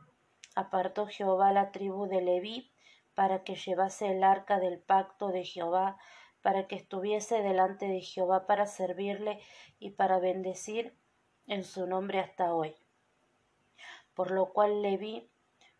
apartó 0.54 1.06
Jehová 1.06 1.52
la 1.52 1.70
tribu 1.70 2.06
de 2.06 2.22
Leví 2.22 2.72
para 3.14 3.44
que 3.44 3.54
llevase 3.56 4.10
el 4.10 4.24
arca 4.24 4.58
del 4.58 4.80
pacto 4.80 5.28
de 5.28 5.44
Jehová, 5.44 5.98
para 6.42 6.66
que 6.66 6.76
estuviese 6.76 7.42
delante 7.42 7.86
de 7.86 8.00
Jehová 8.00 8.46
para 8.46 8.66
servirle 8.66 9.40
y 9.78 9.90
para 9.90 10.18
bendecir 10.18 10.98
en 11.46 11.64
su 11.64 11.86
nombre 11.86 12.20
hasta 12.20 12.54
hoy. 12.54 12.74
Por 14.14 14.30
lo 14.30 14.52
cual 14.52 14.82
Leví 14.82 15.30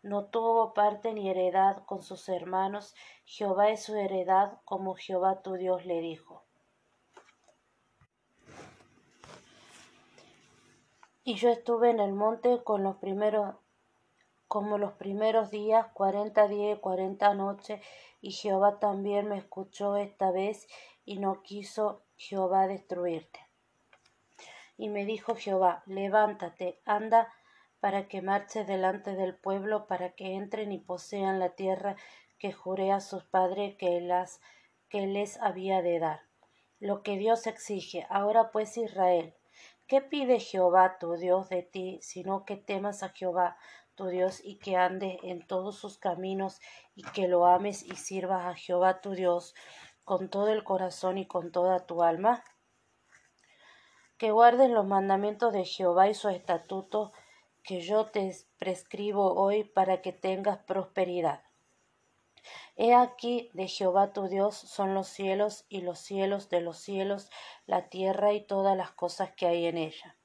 no 0.01 0.25
tuvo 0.25 0.73
parte 0.73 1.13
ni 1.13 1.29
heredad 1.29 1.83
con 1.85 2.03
sus 2.03 2.29
hermanos, 2.29 2.93
Jehová 3.25 3.69
es 3.69 3.83
su 3.83 3.95
heredad, 3.95 4.59
como 4.63 4.93
Jehová 4.93 5.41
tu 5.41 5.53
Dios 5.53 5.85
le 5.85 5.99
dijo. 6.01 6.44
Y 11.27 11.37
yo 11.37 11.49
estuve 11.49 11.89
en 11.89 11.99
el 11.99 12.13
monte 12.13 12.63
con 12.63 12.83
los 12.83 12.97
primeros, 12.97 13.55
como 14.47 14.77
los 14.77 14.93
primeros 14.93 15.49
días, 15.49 15.87
cuarenta 15.91 16.47
días 16.47 16.77
y 16.77 16.79
cuarenta 16.79 17.33
noches, 17.33 17.81
y 18.21 18.31
Jehová 18.31 18.77
también 18.77 19.27
me 19.27 19.39
escuchó 19.39 19.97
esta 19.97 20.29
vez, 20.29 20.67
y 21.03 21.17
no 21.17 21.41
quiso 21.41 22.03
Jehová 22.15 22.67
destruirte. 22.67 23.39
Y 24.77 24.89
me 24.89 25.03
dijo 25.03 25.33
Jehová, 25.35 25.81
levántate, 25.87 26.79
anda, 26.85 27.33
para 27.79 28.07
que 28.07 28.21
marche 28.21 28.63
delante 28.63 29.15
del 29.15 29.35
pueblo, 29.35 29.87
para 29.87 30.11
que 30.11 30.35
entren 30.35 30.71
y 30.71 30.77
posean 30.77 31.39
la 31.39 31.55
tierra 31.55 31.95
que 32.37 32.53
juré 32.53 32.91
a 32.91 32.99
sus 32.99 33.23
padres 33.23 33.75
que, 33.77 34.07
que 34.89 35.07
les 35.07 35.41
había 35.41 35.81
de 35.81 35.97
dar. 35.97 36.21
Lo 36.79 37.01
que 37.01 37.17
Dios 37.17 37.47
exige. 37.47 38.05
Ahora 38.11 38.51
pues 38.51 38.77
Israel, 38.77 39.33
¿qué 39.87 40.01
pide 40.01 40.39
Jehová 40.39 40.97
tu 40.99 41.13
Dios 41.13 41.49
de 41.49 41.63
ti, 41.63 41.99
sino 42.01 42.45
que 42.45 42.57
temas 42.57 43.03
a 43.03 43.09
Jehová 43.09 43.57
tu 43.95 44.07
Dios 44.07 44.41
y 44.43 44.57
que 44.57 44.75
andes 44.75 45.17
en 45.23 45.45
todos 45.45 45.77
sus 45.77 45.97
caminos 45.97 46.59
y 46.95 47.03
que 47.03 47.27
lo 47.27 47.45
ames 47.45 47.83
y 47.83 47.95
sirvas 47.95 48.45
a 48.45 48.55
Jehová 48.55 49.01
tu 49.01 49.11
Dios 49.11 49.55
con 50.03 50.29
todo 50.29 50.49
el 50.49 50.63
corazón 50.63 51.17
y 51.17 51.25
con 51.25 51.51
toda 51.51 51.85
tu 51.85 52.03
alma? 52.03 52.43
Que 54.17 54.31
guardes 54.31 54.69
los 54.69 54.85
mandamientos 54.85 55.53
de 55.53 55.65
Jehová 55.65 56.09
y 56.09 56.13
sus 56.13 56.31
estatutos 56.31 57.11
que 57.63 57.81
yo 57.81 58.05
te 58.05 58.31
prescribo 58.57 59.33
hoy 59.33 59.63
para 59.63 60.01
que 60.01 60.13
tengas 60.13 60.59
prosperidad. 60.59 61.44
He 62.77 62.93
aquí 62.93 63.49
de 63.53 63.67
Jehová 63.67 64.11
tu 64.11 64.27
Dios 64.27 64.55
son 64.55 64.93
los 64.93 65.07
cielos 65.07 65.65
y 65.69 65.81
los 65.81 65.99
cielos 65.99 66.49
de 66.49 66.59
los 66.59 66.77
cielos, 66.77 67.29
la 67.65 67.89
tierra 67.89 68.33
y 68.33 68.45
todas 68.45 68.75
las 68.75 68.91
cosas 68.91 69.31
que 69.31 69.47
hay 69.47 69.65
en 69.65 69.77
ella. 69.77 70.17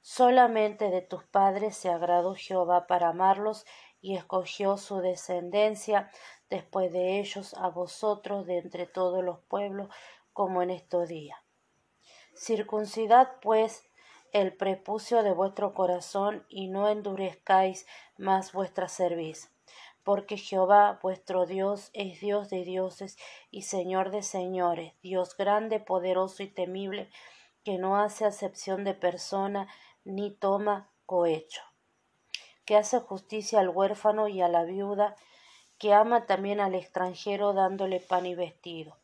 Solamente 0.00 0.88
de 0.88 1.02
tus 1.02 1.24
padres 1.24 1.76
se 1.76 1.90
agradó 1.90 2.34
Jehová 2.34 2.86
para 2.86 3.08
amarlos 3.08 3.66
y 4.00 4.16
escogió 4.16 4.76
su 4.78 5.00
descendencia 5.00 6.10
después 6.48 6.92
de 6.92 7.18
ellos 7.18 7.54
a 7.54 7.68
vosotros 7.68 8.46
de 8.46 8.58
entre 8.58 8.86
todos 8.86 9.22
los 9.24 9.40
pueblos 9.40 9.88
como 10.32 10.62
en 10.62 10.70
estos 10.70 11.08
días. 11.08 11.38
Circuncidad 12.34 13.40
pues 13.42 13.84
el 14.32 14.56
prepucio 14.56 15.22
de 15.22 15.32
vuestro 15.32 15.74
corazón 15.74 16.46
y 16.48 16.68
no 16.68 16.88
endurezcáis 16.88 17.86
más 18.16 18.52
vuestra 18.52 18.88
cerviz, 18.88 19.50
porque 20.06 20.36
Jehová 20.36 21.00
vuestro 21.02 21.46
Dios 21.46 21.90
es 21.92 22.20
Dios 22.20 22.48
de 22.48 22.62
dioses 22.62 23.18
y 23.50 23.62
Señor 23.62 24.12
de 24.12 24.22
señores, 24.22 24.92
Dios 25.02 25.36
grande, 25.36 25.80
poderoso 25.80 26.44
y 26.44 26.46
temible, 26.46 27.10
que 27.64 27.76
no 27.76 27.96
hace 27.98 28.24
acepción 28.24 28.84
de 28.84 28.94
persona 28.94 29.66
ni 30.04 30.30
toma 30.30 30.92
cohecho, 31.06 31.60
que 32.64 32.76
hace 32.76 33.00
justicia 33.00 33.58
al 33.58 33.68
huérfano 33.68 34.28
y 34.28 34.42
a 34.42 34.46
la 34.48 34.62
viuda, 34.62 35.16
que 35.76 35.92
ama 35.92 36.26
también 36.26 36.60
al 36.60 36.76
extranjero 36.76 37.52
dándole 37.52 37.98
pan 37.98 38.26
y 38.26 38.36
vestido. 38.36 38.96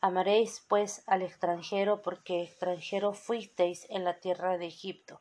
Amaréis 0.00 0.64
pues 0.68 1.02
al 1.08 1.22
extranjero 1.22 2.02
porque 2.02 2.44
extranjero 2.44 3.14
fuisteis 3.14 3.84
en 3.90 4.04
la 4.04 4.20
tierra 4.20 4.58
de 4.58 4.68
Egipto. 4.68 5.20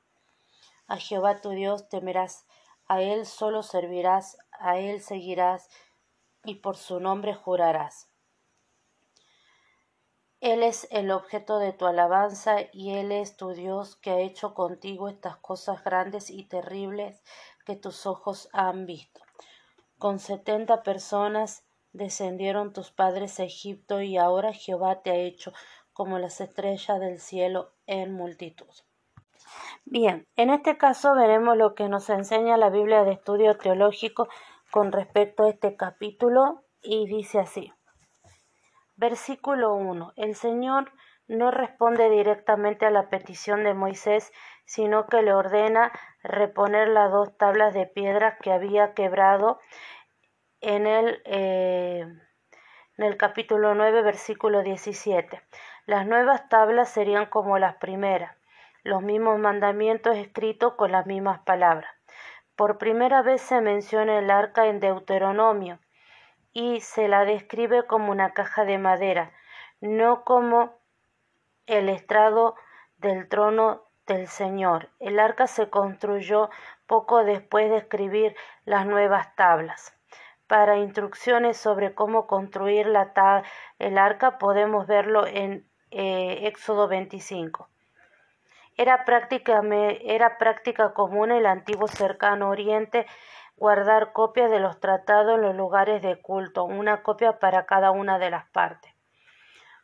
A 0.86 0.98
Jehová 0.98 1.42
tu 1.42 1.50
Dios 1.50 1.90
temerás, 1.90 2.46
a 2.88 3.02
él 3.02 3.26
solo 3.26 3.64
servirás, 3.64 4.38
a 4.52 4.78
él 4.78 5.02
seguirás 5.02 5.70
y 6.44 6.56
por 6.56 6.78
su 6.78 7.00
nombre 7.00 7.34
jurarás. 7.34 8.10
Él 10.42 10.62
es 10.62 10.88
el 10.92 11.10
objeto 11.10 11.58
de 11.58 11.74
tu 11.74 11.88
alabanza 11.88 12.58
y 12.72 12.92
Él 12.92 13.12
es 13.12 13.36
tu 13.36 13.54
Dios 13.54 13.96
que 13.96 14.12
ha 14.12 14.20
hecho 14.20 14.54
contigo 14.54 15.10
estas 15.10 15.38
cosas 15.38 15.84
grandes 15.84 16.30
y 16.30 16.44
terribles 16.44 17.24
que 17.66 17.76
tus 17.76 18.06
ojos 18.06 18.50
han 18.54 18.86
visto. 18.86 19.22
Con 19.98 20.20
setenta 20.20 20.84
personas 20.84 21.64
descendieron 21.94 22.74
tus 22.74 22.92
padres 22.92 23.40
a 23.40 23.44
Egipto 23.46 24.02
y 24.02 24.18
ahora 24.18 24.54
Jehová 24.54 25.02
te 25.02 25.10
ha 25.10 25.16
hecho 25.16 25.52
como 25.94 26.20
las 26.20 26.40
estrellas 26.42 27.00
del 27.00 27.20
cielo 27.20 27.74
en 27.88 28.14
multitud. 28.14 28.70
Bien, 29.88 30.28
en 30.36 30.50
este 30.50 30.78
caso 30.78 31.14
veremos 31.14 31.56
lo 31.56 31.76
que 31.76 31.88
nos 31.88 32.10
enseña 32.10 32.58
la 32.58 32.72
Biblia 32.72 33.04
de 33.04 33.12
Estudio 33.12 33.56
Teológico 33.56 34.28
con 34.72 34.92
respecto 34.92 35.44
a 35.44 35.50
este 35.50 35.78
capítulo 35.78 36.64
y 36.82 37.06
dice 37.06 37.40
así. 37.40 37.72
Versículo 38.96 39.76
1. 39.76 40.14
El 40.16 40.34
Señor 40.34 40.92
no 41.28 41.52
responde 41.52 42.10
directamente 42.10 42.88
a 42.88 42.90
la 42.90 43.10
petición 43.10 43.64
de 43.64 43.76
Moisés, 43.76 44.34
sino 44.66 45.06
que 45.06 45.22
le 45.22 45.34
ordena 45.34 45.92
reponer 46.24 46.88
las 46.88 47.12
dos 47.12 47.38
tablas 47.38 47.76
de 47.76 47.86
piedra 47.86 48.38
que 48.42 48.52
había 48.52 48.96
quebrado 48.96 49.60
en 50.62 50.88
el, 50.88 51.22
eh, 51.26 52.08
en 52.98 53.06
el 53.06 53.18
capítulo 53.18 53.76
9, 53.76 54.02
versículo 54.02 54.64
17. 54.64 55.44
Las 55.86 56.08
nuevas 56.08 56.50
tablas 56.50 56.90
serían 56.90 57.28
como 57.28 57.60
las 57.60 57.76
primeras, 57.76 58.36
los 58.86 59.02
mismos 59.02 59.40
mandamientos 59.40 60.16
escritos 60.16 60.76
con 60.76 60.92
las 60.92 61.08
mismas 61.08 61.40
palabras. 61.40 61.90
Por 62.56 62.78
primera 62.78 63.24
vez 63.24 63.42
se 63.42 63.60
menciona 63.60 64.20
el 64.20 64.30
arca 64.30 64.68
en 64.68 64.80
Deuteronomio 64.80 65.80
y 66.54 66.82
se 66.82 67.08
la 67.08 67.26
describe 67.26 67.88
como 67.88 68.12
una 68.12 68.34
caja 68.34 68.64
de 68.64 68.78
madera, 68.78 69.32
no 69.82 70.24
como 70.24 70.78
el 71.66 71.90
estrado 71.90 72.56
del 72.98 73.28
trono 73.28 73.82
del 74.06 74.28
Señor. 74.28 74.90
El 75.00 75.20
arca 75.20 75.48
se 75.48 75.68
construyó 75.72 76.52
poco 76.86 77.24
después 77.24 77.72
de 77.72 77.78
escribir 77.78 78.36
las 78.66 78.86
nuevas 78.86 79.36
tablas. 79.36 79.98
Para 80.46 80.78
instrucciones 80.78 81.58
sobre 81.58 81.96
cómo 81.96 82.28
construir 82.28 82.86
la 82.86 83.44
el 83.80 83.98
arca 83.98 84.38
podemos 84.38 84.86
verlo 84.86 85.26
en 85.26 85.68
eh, 85.90 86.42
Éxodo 86.44 86.88
25. 86.88 87.68
Era 88.78 89.06
práctica, 89.06 89.62
era 90.02 90.38
práctica 90.38 90.94
común 90.94 91.32
en 91.32 91.38
el 91.38 91.46
antiguo 91.46 91.88
cercano 91.88 92.50
oriente 92.50 93.06
guardar 93.56 94.12
copias 94.12 94.52
de 94.52 94.60
los 94.60 94.80
tratados 94.80 95.36
en 95.36 95.42
los 95.44 95.56
lugares 95.56 96.02
de 96.02 96.22
culto, 96.22 96.66
una 96.66 97.02
copia 97.02 97.40
para 97.40 97.66
cada 97.66 97.92
una 97.92 98.20
de 98.20 98.30
las 98.30 98.50
partes. 98.50 98.94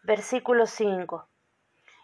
Versículo 0.04 0.66
5. 0.66 1.28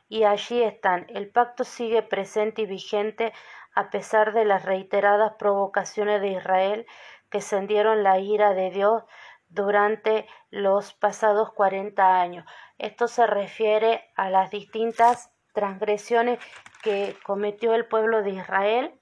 Y 0.08 0.24
allí 0.24 0.64
están. 0.64 1.06
El 1.10 1.30
pacto 1.30 1.66
sigue 1.66 2.04
presente 2.04 2.62
y 2.62 2.66
vigente 2.66 3.34
a 3.76 3.90
pesar 3.90 4.34
de 4.34 4.46
las 4.46 4.64
reiteradas 4.64 5.34
provocaciones 5.38 6.22
de 6.22 6.30
Israel 6.30 6.88
que 7.30 7.40
encendieron 7.40 8.04
la 8.04 8.20
ira 8.20 8.54
de 8.54 8.72
Dios 8.72 9.04
durante 9.50 10.28
los 10.50 10.94
pasados 10.94 11.52
cuarenta 11.52 12.22
años. 12.22 12.46
Esto 12.78 13.08
se 13.08 13.28
refiere 13.28 14.10
a 14.16 14.30
las 14.30 14.52
distintas 14.52 15.34
transgresiones 15.54 16.40
que 16.88 17.18
cometió 17.22 17.74
el 17.74 17.86
pueblo 17.86 18.24
de 18.24 18.30
Israel 18.30 18.98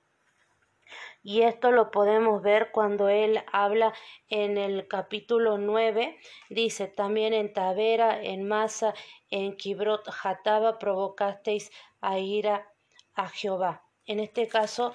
y 1.21 1.43
esto 1.43 1.69
lo 1.71 1.91
podemos 1.91 2.41
ver 2.41 2.71
cuando 2.71 3.10
él 3.10 3.43
habla 3.52 3.93
en 4.28 4.58
el 4.58 4.88
capítulo 4.88 5.60
9, 5.60 6.17
dice 6.50 6.88
también 6.88 7.36
en 7.36 7.54
Tavera, 7.54 8.19
en 8.19 8.48
Masa, 8.48 8.95
en 9.30 9.56
Kibrot 9.56 10.10
Jataba 10.10 10.80
provocasteis 10.80 11.71
a 12.02 12.17
ira 12.17 12.67
a 13.13 13.28
Jehová. 13.28 13.84
En 14.08 14.19
este 14.19 14.48
caso 14.48 14.91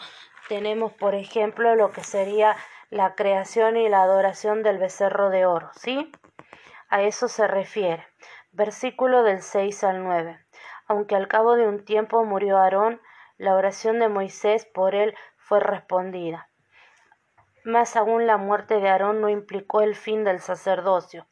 tenemos, 0.49 0.93
por 0.93 1.15
ejemplo, 1.15 1.77
lo 1.77 1.93
que 1.93 2.03
sería 2.03 2.57
la 2.89 3.15
creación 3.15 3.77
y 3.77 3.89
la 3.89 4.03
adoración 4.03 4.65
del 4.65 4.79
becerro 4.79 5.31
de 5.31 5.47
oro, 5.47 5.71
¿sí? 5.75 6.11
A 6.89 7.03
eso 7.03 7.29
se 7.29 7.47
refiere. 7.47 8.05
Versículo 8.51 9.23
del 9.23 9.43
6 9.43 9.85
al 9.85 10.03
9. 10.03 10.41
Aunque 10.91 11.15
al 11.15 11.29
cabo 11.29 11.55
de 11.55 11.69
un 11.69 11.85
tiempo 11.85 12.25
murió 12.25 12.59
Aarón, 12.59 13.01
la 13.39 13.55
oración 13.55 14.01
de 14.01 14.09
Moisés 14.09 14.67
por 14.67 14.97
él 14.97 15.15
fue 15.37 15.61
respondida. 15.61 16.51
Más 17.65 17.95
aún 17.95 18.27
la 18.27 18.39
muerte 18.39 18.81
de 18.81 18.89
Aarón 18.89 19.21
no 19.21 19.29
implicó 19.29 19.83
el 19.83 19.95
fin 19.95 20.25
del 20.25 20.41
sacerdocio. 20.41 21.29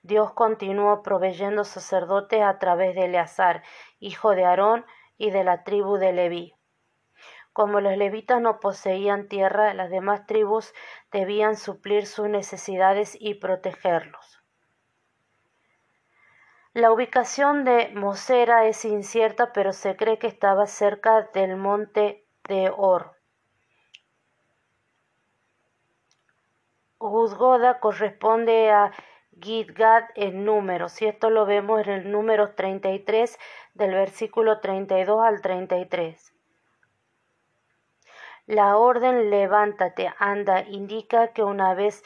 Dios 0.00 0.32
continuó 0.32 1.02
proveyendo 1.02 1.64
sacerdotes 1.64 2.40
a 2.42 2.58
través 2.58 2.94
de 2.94 3.04
Eleazar, 3.04 3.62
hijo 3.98 4.30
de 4.30 4.46
Aarón 4.46 4.86
y 5.18 5.30
de 5.30 5.44
la 5.44 5.62
tribu 5.62 5.98
de 5.98 6.14
Leví. 6.14 6.54
Como 7.52 7.82
los 7.82 7.98
levitas 7.98 8.40
no 8.40 8.60
poseían 8.60 9.28
tierra, 9.28 9.74
las 9.74 9.90
demás 9.90 10.24
tribus 10.24 10.72
debían 11.12 11.56
suplir 11.56 12.06
sus 12.06 12.30
necesidades 12.30 13.14
y 13.20 13.34
protegerlos. 13.34 14.41
La 16.74 16.90
ubicación 16.90 17.64
de 17.64 17.90
Mosera 17.94 18.66
es 18.66 18.86
incierta, 18.86 19.52
pero 19.52 19.74
se 19.74 19.94
cree 19.94 20.18
que 20.18 20.26
estaba 20.26 20.66
cerca 20.66 21.28
del 21.34 21.56
monte 21.56 22.24
de 22.48 22.72
Or. 22.74 23.12
Guzgoda 26.98 27.78
corresponde 27.78 28.70
a 28.70 28.90
Gidgad 29.38 30.04
en 30.14 30.46
números, 30.46 31.02
y 31.02 31.08
esto 31.08 31.28
lo 31.28 31.44
vemos 31.44 31.86
en 31.86 31.92
el 31.92 32.10
número 32.10 32.54
33 32.54 33.38
del 33.74 33.90
versículo 33.90 34.60
32 34.60 35.22
al 35.22 35.42
33. 35.42 36.32
La 38.46 38.78
orden 38.78 39.28
levántate, 39.28 40.10
anda, 40.18 40.62
indica 40.62 41.34
que 41.34 41.42
una 41.42 41.74
vez, 41.74 42.02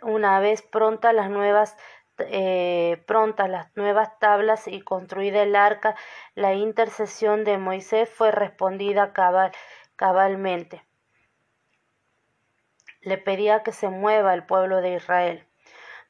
una 0.00 0.40
vez 0.40 0.62
pronta 0.62 1.12
las 1.12 1.28
nuevas 1.28 1.76
eh, 2.18 3.02
prontas 3.06 3.48
las 3.48 3.76
nuevas 3.76 4.18
tablas 4.18 4.68
y 4.68 4.80
construida 4.82 5.42
el 5.42 5.56
arca, 5.56 5.96
la 6.34 6.54
intercesión 6.54 7.44
de 7.44 7.58
Moisés 7.58 8.08
fue 8.08 8.30
respondida 8.30 9.12
cabal, 9.12 9.52
cabalmente 9.96 10.82
le 13.04 13.18
pedía 13.18 13.62
que 13.62 13.72
se 13.72 13.88
mueva 13.88 14.34
el 14.34 14.44
pueblo 14.44 14.80
de 14.80 14.94
Israel. 14.94 15.46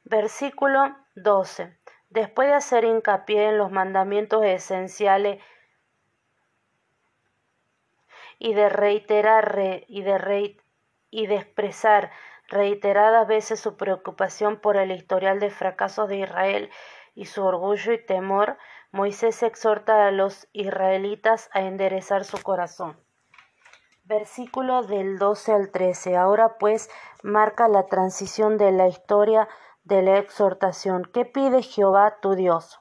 Versículo 0.03 0.95
12. 1.15 1.77
Después 2.09 2.47
de 2.47 2.55
hacer 2.55 2.85
hincapié 2.85 3.49
en 3.49 3.57
los 3.57 3.71
mandamientos 3.71 4.43
esenciales 4.45 5.43
y 8.39 8.53
de 8.53 8.69
reiterar 8.69 9.57
y 9.87 10.01
de, 10.03 10.57
y 11.09 11.27
de 11.27 11.35
expresar 11.35 12.11
reiteradas 12.49 13.27
veces 13.27 13.59
su 13.59 13.75
preocupación 13.75 14.59
por 14.59 14.77
el 14.77 14.91
historial 14.91 15.39
de 15.39 15.49
fracasos 15.49 16.09
de 16.09 16.17
Israel 16.17 16.69
y 17.13 17.25
su 17.25 17.43
orgullo 17.43 17.93
y 17.93 18.05
temor, 18.05 18.57
Moisés 18.91 19.43
exhorta 19.43 20.07
a 20.07 20.11
los 20.11 20.47
israelitas 20.53 21.49
a 21.53 21.61
enderezar 21.61 22.23
su 22.23 22.41
corazón. 22.41 22.97
Versículo 24.03 24.83
del 24.83 25.17
12 25.17 25.51
al 25.51 25.71
13. 25.71 26.15
Ahora 26.15 26.57
pues 26.59 26.89
marca 27.23 27.67
la 27.67 27.87
transición 27.87 28.57
de 28.57 28.71
la 28.71 28.87
historia 28.87 29.47
de 29.83 30.01
la 30.01 30.17
exhortación. 30.19 31.09
¿Qué 31.11 31.25
pide 31.25 31.63
Jehová 31.63 32.19
tu 32.21 32.35
Dios? 32.35 32.79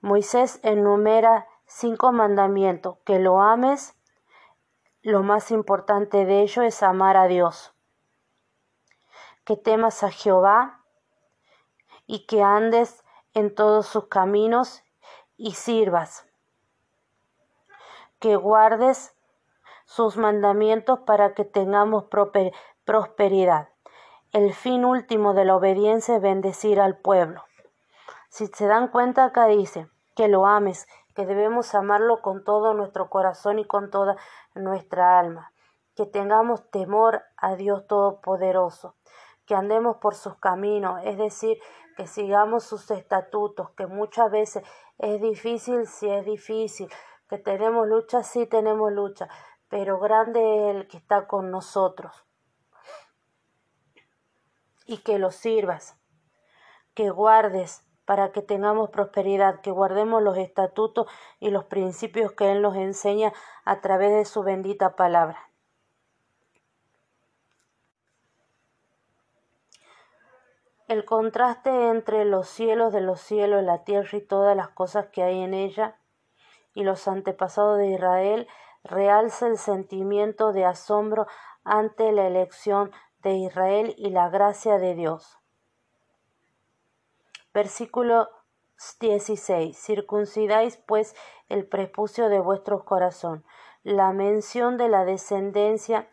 Moisés 0.00 0.60
enumera 0.62 1.48
cinco 1.66 2.12
mandamientos. 2.12 2.98
Que 3.04 3.18
lo 3.18 3.40
ames. 3.40 3.96
Lo 5.04 5.22
más 5.22 5.50
importante 5.50 6.24
de 6.24 6.40
ello 6.40 6.62
es 6.62 6.82
amar 6.82 7.18
a 7.18 7.26
Dios. 7.26 7.74
Que 9.44 9.54
temas 9.54 10.02
a 10.02 10.10
Jehová 10.10 10.80
y 12.06 12.24
que 12.24 12.42
andes 12.42 13.04
en 13.34 13.54
todos 13.54 13.86
sus 13.86 14.08
caminos 14.08 14.82
y 15.36 15.52
sirvas. 15.52 16.26
Que 18.18 18.36
guardes 18.36 19.14
sus 19.84 20.16
mandamientos 20.16 21.00
para 21.00 21.34
que 21.34 21.44
tengamos 21.44 22.06
prosperidad. 22.86 23.68
El 24.32 24.54
fin 24.54 24.86
último 24.86 25.34
de 25.34 25.44
la 25.44 25.56
obediencia 25.56 26.16
es 26.16 26.22
bendecir 26.22 26.80
al 26.80 26.96
pueblo. 26.96 27.44
Si 28.30 28.46
se 28.46 28.66
dan 28.66 28.88
cuenta 28.88 29.26
acá 29.26 29.48
dice 29.48 29.86
que 30.16 30.28
lo 30.28 30.46
ames, 30.46 30.88
que 31.14 31.26
debemos 31.26 31.74
amarlo 31.74 32.20
con 32.20 32.44
todo 32.44 32.74
nuestro 32.74 33.08
corazón 33.08 33.58
y 33.58 33.64
con 33.64 33.90
toda 33.90 34.16
nuestra 34.54 35.18
alma, 35.18 35.52
que 35.94 36.06
tengamos 36.06 36.70
temor 36.70 37.22
a 37.36 37.54
Dios 37.54 37.86
Todopoderoso, 37.86 38.96
que 39.46 39.54
andemos 39.54 39.98
por 39.98 40.14
sus 40.14 40.36
caminos, 40.36 41.00
es 41.04 41.16
decir, 41.16 41.58
que 41.96 42.06
sigamos 42.06 42.64
sus 42.64 42.90
estatutos, 42.90 43.70
que 43.70 43.86
muchas 43.86 44.30
veces 44.30 44.64
es 44.98 45.20
difícil, 45.20 45.86
si 45.86 46.10
es 46.10 46.24
difícil, 46.24 46.88
que 47.28 47.38
tenemos 47.38 47.86
lucha, 47.86 48.22
sí 48.22 48.46
tenemos 48.46 48.92
lucha, 48.92 49.28
pero 49.68 49.98
grande 49.98 50.70
es 50.70 50.76
el 50.76 50.88
que 50.88 50.96
está 50.96 51.26
con 51.26 51.50
nosotros. 51.50 52.24
Y 54.86 54.98
que 54.98 55.18
lo 55.18 55.30
sirvas, 55.30 55.96
que 56.94 57.10
guardes 57.10 57.82
para 58.04 58.32
que 58.32 58.42
tengamos 58.42 58.90
prosperidad, 58.90 59.60
que 59.60 59.70
guardemos 59.70 60.22
los 60.22 60.36
estatutos 60.36 61.06
y 61.40 61.50
los 61.50 61.64
principios 61.64 62.32
que 62.32 62.52
Él 62.52 62.62
nos 62.62 62.76
enseña 62.76 63.32
a 63.64 63.80
través 63.80 64.12
de 64.12 64.24
su 64.24 64.42
bendita 64.42 64.96
palabra. 64.96 65.50
El 70.86 71.06
contraste 71.06 71.88
entre 71.88 72.26
los 72.26 72.46
cielos 72.46 72.92
de 72.92 73.00
los 73.00 73.18
cielos, 73.20 73.62
la 73.62 73.84
tierra 73.84 74.18
y 74.18 74.20
todas 74.20 74.54
las 74.54 74.68
cosas 74.68 75.06
que 75.06 75.22
hay 75.22 75.40
en 75.40 75.54
ella 75.54 75.98
y 76.74 76.82
los 76.82 77.08
antepasados 77.08 77.78
de 77.78 77.86
Israel 77.88 78.46
realza 78.82 79.46
el 79.46 79.56
sentimiento 79.56 80.52
de 80.52 80.66
asombro 80.66 81.26
ante 81.64 82.12
la 82.12 82.26
elección 82.26 82.92
de 83.22 83.32
Israel 83.32 83.94
y 83.96 84.10
la 84.10 84.28
gracia 84.28 84.78
de 84.78 84.94
Dios. 84.94 85.38
Versículo 87.54 88.28
16. 88.98 89.78
Circuncidáis 89.78 90.76
pues 90.76 91.14
el 91.48 91.68
prepucio 91.68 92.28
de 92.28 92.40
vuestro 92.40 92.84
corazón. 92.84 93.44
La 93.84 94.12
mención 94.12 94.76
de 94.76 94.88
la 94.88 95.04
descendencia 95.04 96.08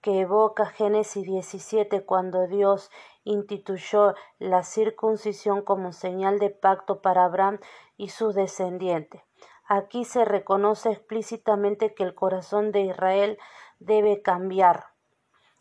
que 0.00 0.20
evoca 0.20 0.64
Génesis 0.64 1.24
17 1.24 2.06
cuando 2.06 2.46
Dios 2.46 2.90
instituyó 3.24 4.14
la 4.38 4.62
circuncisión 4.62 5.60
como 5.60 5.92
señal 5.92 6.38
de 6.38 6.48
pacto 6.48 7.02
para 7.02 7.24
Abraham 7.24 7.58
y 7.98 8.08
sus 8.08 8.34
descendientes. 8.34 9.20
Aquí 9.66 10.06
se 10.06 10.24
reconoce 10.24 10.90
explícitamente 10.90 11.92
que 11.92 12.04
el 12.04 12.14
corazón 12.14 12.72
de 12.72 12.80
Israel 12.80 13.38
debe 13.78 14.22
cambiar. 14.22 14.86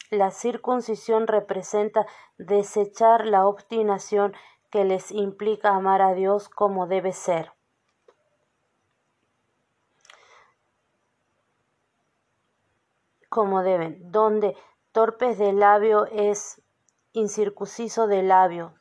La 0.09 0.31
circuncisión 0.31 1.27
representa 1.27 2.05
desechar 2.37 3.25
la 3.25 3.45
obstinación 3.45 4.33
que 4.69 4.83
les 4.83 5.11
implica 5.11 5.69
amar 5.69 6.01
a 6.01 6.13
Dios 6.13 6.49
como 6.49 6.87
debe 6.87 7.13
ser. 7.13 7.51
Como 13.29 13.61
deben, 13.63 14.11
donde 14.11 14.55
torpes 14.91 15.37
de 15.37 15.53
labio 15.53 16.05
es 16.05 16.61
incircunciso 17.13 18.07
de 18.07 18.23
labio. 18.23 18.73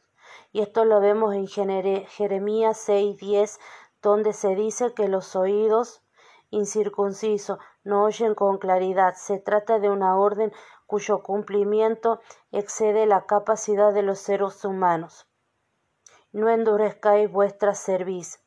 Y 0.52 0.60
esto 0.60 0.84
lo 0.84 1.00
vemos 1.00 1.34
en 1.34 1.46
Jeremías 1.46 2.78
6:10, 2.78 3.58
donde 4.00 4.32
se 4.32 4.54
dice 4.54 4.94
que 4.94 5.08
los 5.08 5.36
oídos 5.36 6.02
incircuncisos 6.50 7.58
no 7.84 8.04
oyen 8.04 8.34
con 8.34 8.58
claridad. 8.58 9.14
Se 9.16 9.38
trata 9.38 9.78
de 9.78 9.90
una 9.90 10.16
orden 10.16 10.52
cuyo 10.86 11.22
cumplimiento 11.22 12.20
excede 12.52 13.06
la 13.06 13.26
capacidad 13.26 13.92
de 13.92 14.02
los 14.02 14.18
seres 14.20 14.64
humanos. 14.64 15.25
No 16.36 16.50
endurezcáis 16.50 17.32
vuestra 17.32 17.74
cerviz. 17.74 18.42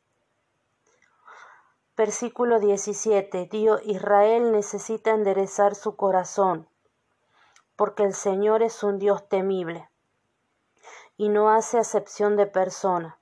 Versículo 1.97 2.59
17. 2.59 3.47
Dios 3.51 3.81
Israel 3.83 4.51
necesita 4.51 5.09
enderezar 5.09 5.73
su 5.73 5.95
corazón 5.95 6.69
porque 7.75 8.03
el 8.03 8.13
Señor 8.13 8.61
es 8.61 8.83
un 8.83 8.99
Dios 8.99 9.27
temible 9.27 9.89
y 11.17 11.29
no 11.29 11.49
hace 11.49 11.79
acepción 11.79 12.37
de 12.37 12.45
persona. 12.45 13.17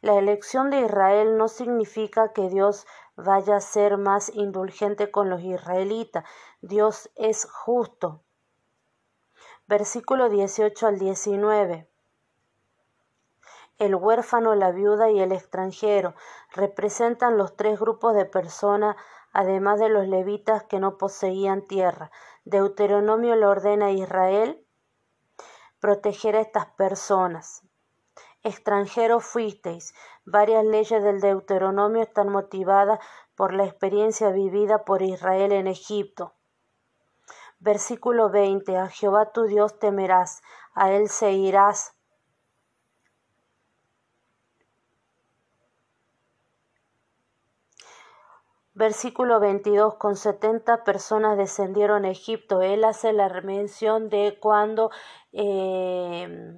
La 0.00 0.18
elección 0.18 0.70
de 0.70 0.80
Israel 0.80 1.36
no 1.36 1.46
significa 1.46 2.32
que 2.32 2.48
Dios 2.48 2.88
vaya 3.14 3.54
a 3.54 3.60
ser 3.60 3.98
más 3.98 4.30
indulgente 4.34 5.12
con 5.12 5.30
los 5.30 5.42
israelitas. 5.42 6.24
Dios 6.60 7.08
es 7.14 7.48
justo. 7.48 8.24
Versículo 9.68 10.30
18 10.30 10.86
al 10.86 10.98
19. 10.98 11.86
El 13.76 13.94
huérfano, 13.94 14.54
la 14.54 14.70
viuda 14.70 15.10
y 15.10 15.20
el 15.20 15.30
extranjero 15.30 16.14
representan 16.54 17.36
los 17.36 17.54
tres 17.54 17.78
grupos 17.78 18.14
de 18.14 18.24
personas 18.24 18.96
además 19.34 19.78
de 19.78 19.90
los 19.90 20.08
levitas 20.08 20.64
que 20.64 20.80
no 20.80 20.96
poseían 20.96 21.66
tierra. 21.66 22.10
Deuteronomio 22.46 23.36
le 23.36 23.44
ordena 23.44 23.86
a 23.86 23.90
Israel 23.90 24.64
proteger 25.80 26.36
a 26.36 26.40
estas 26.40 26.64
personas. 26.72 27.62
Extranjeros 28.42 29.22
fuisteis. 29.22 29.92
Varias 30.24 30.64
leyes 30.64 31.02
del 31.04 31.20
Deuteronomio 31.20 32.00
están 32.00 32.30
motivadas 32.30 33.00
por 33.34 33.52
la 33.52 33.66
experiencia 33.66 34.30
vivida 34.30 34.86
por 34.86 35.02
Israel 35.02 35.52
en 35.52 35.66
Egipto. 35.66 36.37
Versículo 37.60 38.30
20. 38.30 38.76
A 38.76 38.88
Jehová 38.88 39.32
tu 39.32 39.44
Dios 39.44 39.78
temerás, 39.78 40.42
a 40.74 40.92
él 40.92 41.08
seguirás 41.08 41.94
Versículo 48.78 49.40
22. 49.40 49.96
Con 49.96 50.14
setenta 50.14 50.84
personas 50.84 51.36
descendieron 51.36 52.04
a 52.04 52.10
Egipto. 52.10 52.62
Él 52.62 52.84
hace 52.84 53.12
la 53.12 53.28
mención 53.40 54.08
de 54.08 54.38
cuando 54.40 54.92
eh, 55.32 56.54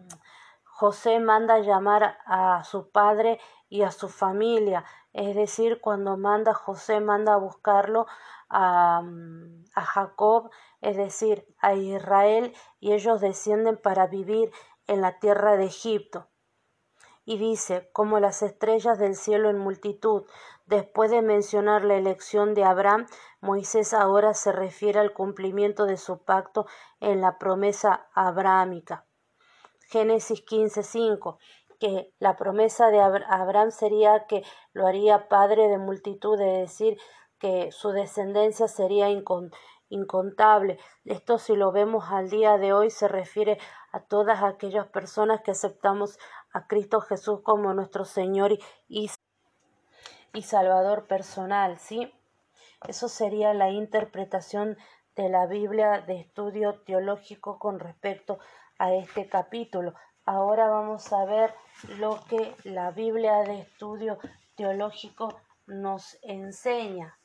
José 0.64 1.18
manda 1.18 1.60
llamar 1.60 2.18
a 2.26 2.62
su 2.64 2.90
padre 2.90 3.40
y 3.70 3.84
a 3.84 3.90
su 3.90 4.10
familia. 4.10 4.84
Es 5.14 5.34
decir, 5.34 5.80
cuando 5.80 6.18
manda 6.18 6.52
José, 6.52 7.00
manda 7.00 7.32
a 7.32 7.38
buscarlo 7.38 8.06
a, 8.50 9.02
Jacob, 9.74 10.50
es 10.80 10.96
decir, 10.96 11.46
a 11.58 11.74
Israel, 11.74 12.52
y 12.80 12.92
ellos 12.92 13.20
descienden 13.20 13.76
para 13.76 14.06
vivir 14.06 14.50
en 14.86 15.00
la 15.00 15.18
tierra 15.18 15.56
de 15.56 15.66
Egipto 15.66 16.26
y 17.24 17.38
dice, 17.38 17.88
como 17.92 18.18
las 18.18 18.42
estrellas 18.42 18.98
del 18.98 19.14
cielo 19.14 19.50
en 19.50 19.58
multitud. 19.58 20.24
Después 20.66 21.12
de 21.12 21.22
mencionar 21.22 21.84
la 21.84 21.96
elección 21.96 22.54
de 22.54 22.64
Abraham, 22.64 23.06
Moisés 23.40 23.94
ahora 23.94 24.34
se 24.34 24.50
refiere 24.50 24.98
al 24.98 25.12
cumplimiento 25.12 25.84
de 25.84 25.96
su 25.96 26.24
pacto 26.24 26.66
en 26.98 27.20
la 27.20 27.38
promesa 27.38 28.08
abrámica. 28.14 29.04
Génesis 29.86 30.44
15:5 30.44 31.38
que 31.80 32.12
la 32.18 32.36
promesa 32.36 32.90
de 32.90 33.00
Abraham 33.00 33.70
sería 33.70 34.26
que 34.26 34.44
lo 34.74 34.86
haría 34.86 35.28
padre 35.28 35.66
de 35.68 35.78
multitud, 35.78 36.38
es 36.38 36.68
decir, 36.68 36.98
que 37.40 37.72
su 37.72 37.90
descendencia 37.90 38.68
sería 38.68 39.08
incontable. 39.88 40.78
Esto 41.04 41.38
si 41.38 41.56
lo 41.56 41.72
vemos 41.72 42.04
al 42.10 42.30
día 42.30 42.58
de 42.58 42.72
hoy 42.72 42.90
se 42.90 43.08
refiere 43.08 43.58
a 43.90 44.00
todas 44.00 44.42
aquellas 44.44 44.86
personas 44.86 45.40
que 45.40 45.50
aceptamos 45.50 46.18
a 46.52 46.66
Cristo 46.66 47.00
Jesús 47.00 47.40
como 47.42 47.74
nuestro 47.74 48.04
Señor 48.04 48.52
y, 48.88 49.10
y 50.32 50.42
Salvador 50.42 51.06
personal, 51.06 51.78
¿sí? 51.78 52.12
Eso 52.86 53.08
sería 53.08 53.52
la 53.54 53.70
interpretación 53.70 54.76
de 55.16 55.28
la 55.28 55.46
Biblia 55.46 56.00
de 56.00 56.20
estudio 56.20 56.80
teológico 56.80 57.58
con 57.58 57.78
respecto 57.78 58.38
a 58.78 58.94
este 58.94 59.28
capítulo. 59.28 59.94
Ahora 60.24 60.68
vamos 60.68 61.12
a 61.12 61.24
ver 61.24 61.52
lo 61.98 62.20
que 62.28 62.54
la 62.64 62.90
Biblia 62.90 63.38
de 63.42 63.60
estudio 63.60 64.18
teológico 64.56 65.40
nos 65.66 66.18
enseña. 66.22 67.19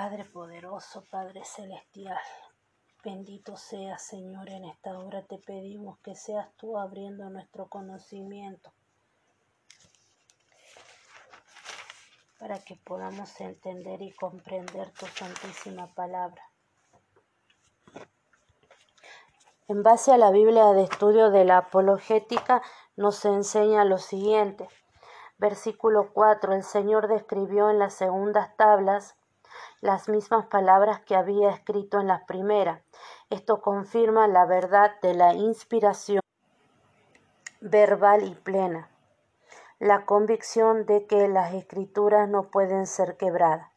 Padre 0.00 0.24
poderoso, 0.26 1.02
Padre 1.10 1.44
celestial, 1.44 2.20
bendito 3.02 3.56
seas 3.56 4.00
Señor 4.00 4.48
en 4.48 4.64
esta 4.66 4.96
hora. 4.96 5.26
Te 5.26 5.38
pedimos 5.38 5.98
que 6.04 6.14
seas 6.14 6.46
tú 6.56 6.78
abriendo 6.78 7.28
nuestro 7.30 7.66
conocimiento 7.66 8.72
para 12.38 12.60
que 12.60 12.76
podamos 12.76 13.40
entender 13.40 14.00
y 14.00 14.12
comprender 14.12 14.92
tu 14.92 15.06
santísima 15.06 15.88
palabra. 15.88 16.44
En 19.66 19.82
base 19.82 20.12
a 20.12 20.16
la 20.16 20.30
Biblia 20.30 20.66
de 20.74 20.84
estudio 20.84 21.32
de 21.32 21.44
la 21.44 21.58
apologética 21.58 22.62
nos 22.94 23.24
enseña 23.24 23.84
lo 23.84 23.98
siguiente. 23.98 24.68
Versículo 25.38 26.12
4. 26.12 26.52
El 26.52 26.62
Señor 26.62 27.08
describió 27.08 27.68
en 27.68 27.80
las 27.80 27.94
segundas 27.94 28.56
tablas 28.56 29.17
las 29.80 30.08
mismas 30.08 30.46
palabras 30.46 31.00
que 31.00 31.14
había 31.14 31.50
escrito 31.50 32.00
en 32.00 32.08
las 32.08 32.22
primeras. 32.24 32.82
Esto 33.30 33.60
confirma 33.60 34.26
la 34.26 34.44
verdad 34.46 34.92
de 35.02 35.14
la 35.14 35.34
inspiración 35.34 36.20
verbal 37.60 38.24
y 38.24 38.34
plena, 38.34 38.88
la 39.78 40.04
convicción 40.06 40.86
de 40.86 41.06
que 41.06 41.28
las 41.28 41.54
escrituras 41.54 42.28
no 42.28 42.50
pueden 42.50 42.86
ser 42.86 43.16
quebradas. 43.16 43.68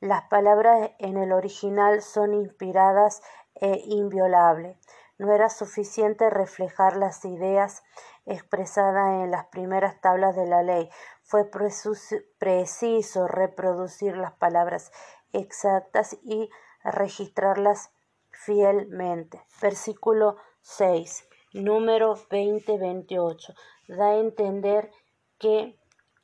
Las 0.00 0.24
palabras 0.24 0.90
en 0.98 1.16
el 1.16 1.32
original 1.32 2.02
son 2.02 2.34
inspiradas 2.34 3.22
e 3.54 3.82
inviolables. 3.86 4.76
No 5.18 5.32
era 5.32 5.48
suficiente 5.48 6.28
reflejar 6.28 6.96
las 6.96 7.24
ideas 7.24 7.84
expresadas 8.26 9.22
en 9.22 9.30
las 9.30 9.46
primeras 9.46 10.00
tablas 10.00 10.34
de 10.34 10.46
la 10.46 10.62
ley. 10.62 10.90
Fue 11.32 11.46
preciso 11.46 13.26
reproducir 13.26 14.18
las 14.18 14.32
palabras 14.32 14.92
exactas 15.32 16.18
y 16.22 16.50
registrarlas 16.84 17.90
fielmente. 18.30 19.42
Versículo 19.62 20.36
6, 20.60 21.26
número 21.54 22.16
20-28. 22.16 23.54
Da 23.88 24.08
a 24.08 24.16
entender 24.16 24.90
que 25.38 25.80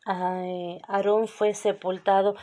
eh, 0.07 0.79
Aarón 0.87 1.27
fue 1.27 1.55
sepultado 1.55 2.35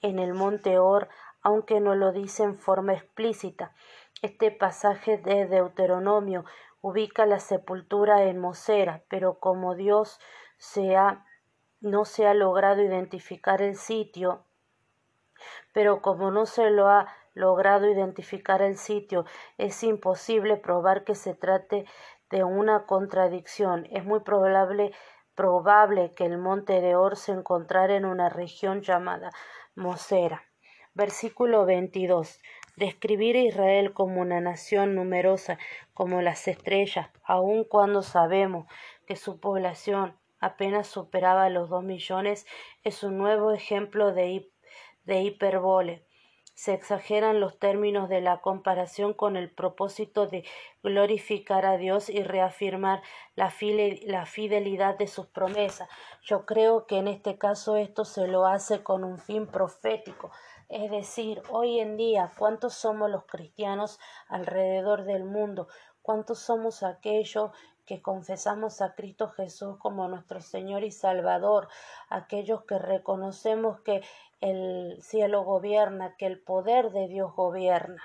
en 0.00 0.20
el 0.20 0.32
monte 0.32 0.78
Or, 0.78 1.08
aunque 1.42 1.80
no 1.80 1.96
lo 1.96 2.12
dice 2.12 2.44
en 2.44 2.56
forma 2.56 2.92
explícita. 2.92 3.74
Este 4.22 4.52
pasaje 4.52 5.18
de 5.18 5.46
Deuteronomio 5.48 6.44
ubica 6.82 7.26
la 7.26 7.40
sepultura 7.40 8.22
en 8.22 8.38
Mosera, 8.38 9.02
pero 9.08 9.40
como 9.40 9.74
Dios 9.74 10.20
no 11.82 12.04
se 12.04 12.26
ha 12.26 12.32
logrado 12.32 12.80
identificar 12.80 13.60
el 13.60 13.76
sitio, 13.76 14.44
pero 15.72 16.00
como 16.00 16.30
no 16.30 16.46
se 16.46 16.70
lo 16.70 16.88
ha 16.88 17.08
logrado 17.34 17.90
identificar 17.90 18.62
el 18.62 18.76
sitio, 18.76 19.24
es 19.58 19.82
imposible 19.82 20.56
probar 20.56 21.04
que 21.04 21.14
se 21.14 21.34
trate 21.34 21.84
de 22.30 22.44
una 22.44 22.86
contradicción. 22.86 23.86
Es 23.90 24.04
muy 24.04 24.20
probable, 24.20 24.92
probable 25.34 26.12
que 26.14 26.24
el 26.24 26.38
monte 26.38 26.80
de 26.80 26.94
Or 26.94 27.16
se 27.16 27.32
encontrara 27.32 27.96
en 27.96 28.04
una 28.04 28.28
región 28.28 28.82
llamada 28.82 29.30
Mosera. 29.74 30.44
Versículo 30.94 31.64
22. 31.66 32.40
Describir 32.76 33.36
a 33.36 33.40
Israel 33.40 33.92
como 33.92 34.20
una 34.20 34.40
nación 34.40 34.94
numerosa 34.94 35.58
como 35.94 36.22
las 36.22 36.46
estrellas, 36.48 37.10
aun 37.24 37.64
cuando 37.64 38.02
sabemos 38.02 38.66
que 39.06 39.16
su 39.16 39.40
población 39.40 40.16
apenas 40.42 40.88
superaba 40.88 41.48
los 41.48 41.70
dos 41.70 41.84
millones, 41.84 42.46
es 42.82 43.02
un 43.04 43.16
nuevo 43.16 43.52
ejemplo 43.52 44.12
de, 44.12 44.50
de 45.04 45.22
hiperbole. 45.22 46.04
Se 46.54 46.74
exageran 46.74 47.40
los 47.40 47.58
términos 47.58 48.08
de 48.08 48.20
la 48.20 48.40
comparación 48.40 49.14
con 49.14 49.36
el 49.36 49.50
propósito 49.50 50.26
de 50.26 50.44
glorificar 50.82 51.64
a 51.64 51.78
Dios 51.78 52.10
y 52.10 52.22
reafirmar 52.24 53.02
la, 53.36 53.50
fidelidad 53.50 54.98
de 54.98 55.06
sus 55.06 55.26
promesas. 55.28 55.88
Yo 56.22 56.44
creo 56.44 56.86
que 56.86 56.98
en 56.98 57.08
este 57.08 57.38
caso 57.38 57.76
esto 57.76 58.04
se 58.04 58.26
lo 58.26 58.44
hace 58.44 58.82
con 58.82 59.04
un 59.04 59.18
fin 59.18 59.46
profético. 59.46 60.30
Es 60.68 60.90
decir, 60.90 61.40
hoy 61.50 61.78
en 61.78 61.96
día, 61.96 62.32
¿cuántos 62.36 62.74
somos 62.74 63.10
los 63.10 63.24
cristianos 63.26 64.00
alrededor 64.28 65.04
del 65.04 65.24
mundo? 65.24 65.68
¿Cuántos 66.02 66.40
somos 66.40 66.82
aquellos 66.82 67.52
que 67.92 68.00
confesamos 68.00 68.80
a 68.80 68.94
Cristo 68.94 69.28
Jesús 69.28 69.76
como 69.76 70.08
nuestro 70.08 70.40
Señor 70.40 70.82
y 70.82 70.90
Salvador, 70.90 71.68
aquellos 72.08 72.64
que 72.64 72.78
reconocemos 72.78 73.82
que 73.82 74.00
el 74.40 74.96
cielo 75.02 75.44
gobierna, 75.44 76.16
que 76.16 76.24
el 76.24 76.40
poder 76.40 76.90
de 76.90 77.06
Dios 77.08 77.34
gobierna. 77.36 78.02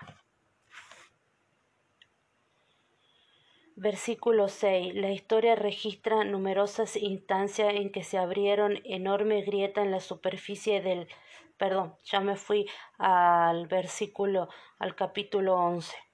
Versículo 3.78 4.50
6. 4.50 4.94
La 4.96 5.12
historia 5.12 5.56
registra 5.56 6.26
numerosas 6.26 6.98
instancias 6.98 7.74
en 7.74 7.90
que 7.90 8.04
se 8.04 8.18
abrieron 8.18 8.82
enormes 8.84 9.46
grietas 9.46 9.86
en 9.86 9.92
la 9.92 10.02
superficie 10.02 10.82
del... 10.82 11.08
Perdón, 11.56 11.96
ya 12.04 12.20
me 12.20 12.36
fui 12.36 12.70
al 12.98 13.68
versículo, 13.68 14.50
al 14.80 14.96
capítulo 14.96 15.56
11. 15.56 16.07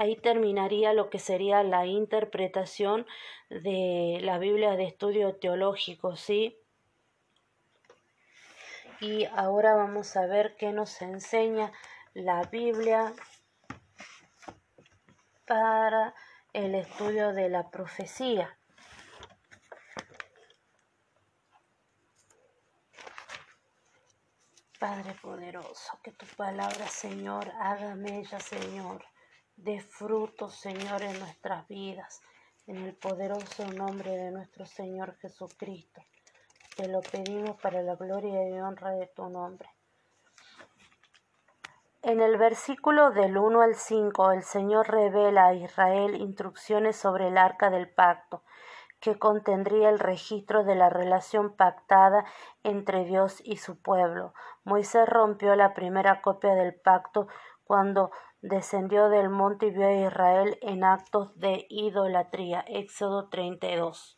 Ahí 0.00 0.16
terminaría 0.16 0.94
lo 0.94 1.10
que 1.10 1.18
sería 1.18 1.62
la 1.62 1.84
interpretación 1.84 3.06
de 3.50 4.18
la 4.22 4.38
Biblia 4.38 4.70
de 4.70 4.84
estudio 4.84 5.36
teológico, 5.36 6.16
¿sí? 6.16 6.56
Y 9.02 9.26
ahora 9.26 9.74
vamos 9.74 10.16
a 10.16 10.24
ver 10.24 10.56
qué 10.56 10.72
nos 10.72 11.02
enseña 11.02 11.70
la 12.14 12.44
Biblia 12.44 13.12
para 15.46 16.14
el 16.54 16.76
estudio 16.76 17.34
de 17.34 17.50
la 17.50 17.68
profecía. 17.68 18.56
Padre 24.78 25.14
poderoso, 25.20 25.98
que 26.02 26.12
tu 26.12 26.24
palabra, 26.38 26.88
Señor, 26.88 27.52
hágame 27.60 28.20
ella, 28.20 28.40
Señor 28.40 29.09
de 29.64 29.80
frutos, 29.80 30.54
Señor, 30.54 31.02
en 31.02 31.18
nuestras 31.18 31.68
vidas, 31.68 32.22
en 32.66 32.76
el 32.76 32.94
poderoso 32.94 33.66
nombre 33.72 34.10
de 34.10 34.30
nuestro 34.30 34.64
Señor 34.64 35.16
Jesucristo. 35.18 36.00
Te 36.76 36.88
lo 36.88 37.00
pedimos 37.00 37.60
para 37.60 37.82
la 37.82 37.94
gloria 37.94 38.48
y 38.48 38.58
honra 38.60 38.92
de 38.92 39.06
tu 39.08 39.28
nombre. 39.28 39.68
En 42.02 42.22
el 42.22 42.38
versículo 42.38 43.10
del 43.10 43.36
1 43.36 43.60
al 43.60 43.74
5, 43.74 44.32
el 44.32 44.42
Señor 44.42 44.88
revela 44.88 45.48
a 45.48 45.54
Israel 45.54 46.14
instrucciones 46.14 46.96
sobre 46.96 47.28
el 47.28 47.36
arca 47.36 47.68
del 47.68 47.90
pacto, 47.90 48.42
que 49.00 49.18
contendría 49.18 49.90
el 49.90 49.98
registro 49.98 50.64
de 50.64 50.74
la 50.74 50.88
relación 50.88 51.54
pactada 51.54 52.24
entre 52.62 53.04
Dios 53.04 53.42
y 53.44 53.56
su 53.56 53.80
pueblo. 53.80 54.32
Moisés 54.64 55.06
rompió 55.06 55.54
la 55.56 55.74
primera 55.74 56.22
copia 56.22 56.54
del 56.54 56.74
pacto 56.74 57.28
cuando 57.70 58.10
descendió 58.42 59.08
del 59.10 59.28
monte 59.28 59.66
y 59.66 59.70
vio 59.70 59.86
a 59.86 59.92
Israel 59.92 60.58
en 60.60 60.82
actos 60.82 61.38
de 61.38 61.66
idolatría. 61.68 62.64
Éxodo 62.66 63.28
32. 63.28 64.16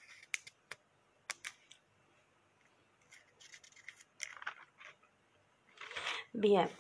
Bien. 6.33 6.71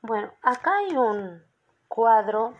Bueno, 0.00 0.32
acá 0.40 0.70
hay 0.78 0.96
un 0.96 1.42
cuadro 1.88 2.54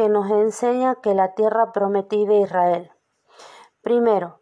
que 0.00 0.08
nos 0.08 0.30
enseña 0.30 0.94
que 1.02 1.14
la 1.14 1.34
tierra 1.34 1.72
prometida 1.72 2.30
de 2.30 2.40
Israel. 2.40 2.92
Primero, 3.82 4.40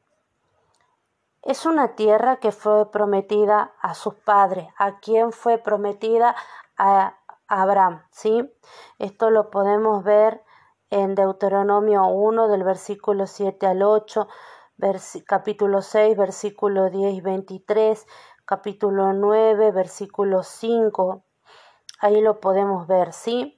es 1.42 1.66
una 1.66 1.96
tierra 1.96 2.36
que 2.36 2.52
fue 2.52 2.88
prometida 2.92 3.72
a 3.80 3.94
sus 3.94 4.14
padres. 4.14 4.68
¿A 4.78 5.00
quién 5.00 5.32
fue 5.32 5.58
prometida? 5.58 6.36
A 6.76 7.18
Abraham, 7.48 8.04
¿sí? 8.12 8.48
Esto 9.00 9.30
lo 9.30 9.50
podemos 9.50 10.04
ver 10.04 10.44
en 10.90 11.16
Deuteronomio 11.16 12.06
1 12.06 12.46
del 12.46 12.62
versículo 12.62 13.26
7 13.26 13.66
al 13.66 13.82
8, 13.82 14.28
capítulo 15.26 15.82
6, 15.82 16.16
versículo 16.16 16.88
10 16.88 17.14
y 17.14 17.20
23, 17.20 18.06
capítulo 18.44 19.12
9, 19.12 19.72
versículo 19.72 20.44
5. 20.44 21.24
Ahí 21.98 22.20
lo 22.20 22.38
podemos 22.38 22.86
ver, 22.86 23.12
¿sí? 23.12 23.57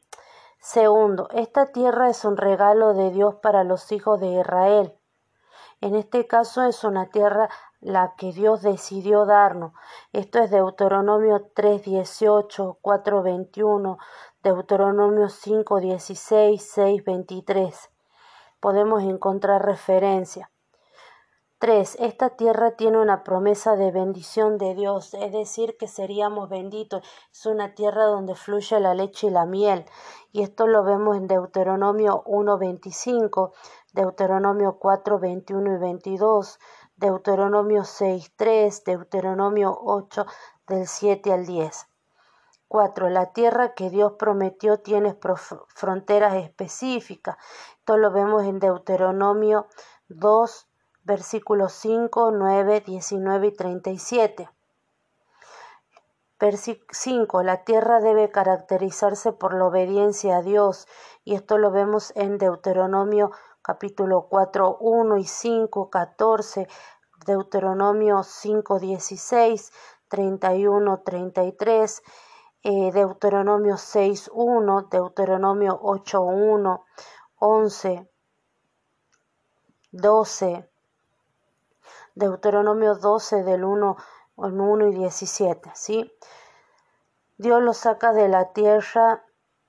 Segundo, 0.60 1.28
esta 1.32 1.72
tierra 1.72 2.10
es 2.10 2.26
un 2.26 2.36
regalo 2.36 2.92
de 2.92 3.10
Dios 3.10 3.36
para 3.36 3.64
los 3.64 3.90
hijos 3.92 4.20
de 4.20 4.40
Israel. 4.40 4.94
En 5.80 5.94
este 5.94 6.26
caso 6.26 6.64
es 6.64 6.84
una 6.84 7.08
tierra 7.08 7.48
la 7.80 8.14
que 8.14 8.32
Dios 8.32 8.60
decidió 8.60 9.24
darnos. 9.24 9.72
Esto 10.12 10.38
es 10.40 10.50
Deuteronomio 10.50 11.50
3.18, 11.54 12.76
4.21, 12.82 13.96
Deuteronomio 14.42 15.28
5.16, 15.28 17.04
6.23. 17.04 17.88
Podemos 18.60 19.02
encontrar 19.02 19.64
referencia. 19.64 20.50
3. 21.60 21.98
Esta 22.00 22.30
tierra 22.30 22.70
tiene 22.70 22.98
una 22.98 23.22
promesa 23.22 23.76
de 23.76 23.92
bendición 23.92 24.56
de 24.56 24.74
Dios, 24.74 25.12
es 25.12 25.30
decir, 25.30 25.76
que 25.76 25.88
seríamos 25.88 26.48
benditos. 26.48 27.06
Es 27.30 27.44
una 27.44 27.74
tierra 27.74 28.06
donde 28.06 28.34
fluye 28.34 28.80
la 28.80 28.94
leche 28.94 29.26
y 29.26 29.30
la 29.30 29.44
miel. 29.44 29.84
Y 30.32 30.42
esto 30.42 30.66
lo 30.66 30.82
vemos 30.84 31.18
en 31.18 31.26
Deuteronomio 31.26 32.24
1.25, 32.24 33.52
Deuteronomio 33.92 34.78
4.21 34.80 35.76
y 35.76 35.78
22, 35.78 36.58
Deuteronomio 36.96 37.82
6.3, 37.82 38.82
Deuteronomio 38.82 39.78
8, 39.84 40.24
del 40.66 40.86
7 40.86 41.30
al 41.30 41.44
10. 41.44 41.88
4. 42.68 43.10
La 43.10 43.34
tierra 43.34 43.74
que 43.74 43.90
Dios 43.90 44.12
prometió 44.18 44.78
tiene 44.78 45.14
fronteras 45.74 46.36
específicas. 46.36 47.36
Esto 47.80 47.98
lo 47.98 48.10
vemos 48.12 48.44
en 48.44 48.60
Deuteronomio 48.60 49.66
2, 50.08 50.69
versículos 51.04 51.72
5, 51.72 52.30
9, 52.32 52.80
19 52.80 53.46
y 53.46 53.52
37. 53.52 54.50
5. 56.90 57.42
La 57.42 57.64
tierra 57.64 58.00
debe 58.00 58.30
caracterizarse 58.30 59.32
por 59.32 59.52
la 59.52 59.66
obediencia 59.66 60.38
a 60.38 60.42
Dios 60.42 60.88
y 61.22 61.34
esto 61.34 61.58
lo 61.58 61.70
vemos 61.70 62.12
en 62.16 62.38
Deuteronomio 62.38 63.30
capítulo 63.62 64.26
4, 64.28 64.78
1 64.80 65.16
y 65.18 65.24
5, 65.24 65.90
14, 65.90 66.66
Deuteronomio 67.26 68.22
5, 68.22 68.78
16, 68.78 69.72
31, 70.08 71.02
33, 71.04 72.02
Deuteronomio 72.62 73.76
6, 73.76 74.30
1, 74.32 74.88
Deuteronomio 74.90 75.78
8, 75.82 76.20
1, 76.22 76.84
11, 77.36 78.10
12, 79.92 80.69
Deuteronomio 82.20 82.94
12 82.94 83.42
del 83.42 83.64
1 83.64 83.96
en 84.38 84.60
1 84.60 84.88
y 84.88 84.94
17, 84.94 85.70
¿sí? 85.74 86.12
Dios 87.36 87.60
los 87.62 87.78
saca 87.78 88.12
de 88.12 88.28
la 88.28 88.52
tierra 88.52 89.24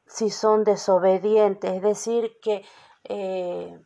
si 0.06 0.30
son 0.30 0.64
desobedientes, 0.64 1.72
es 1.72 1.82
decir, 1.82 2.40
que 2.42 2.64
eh, 3.06 3.82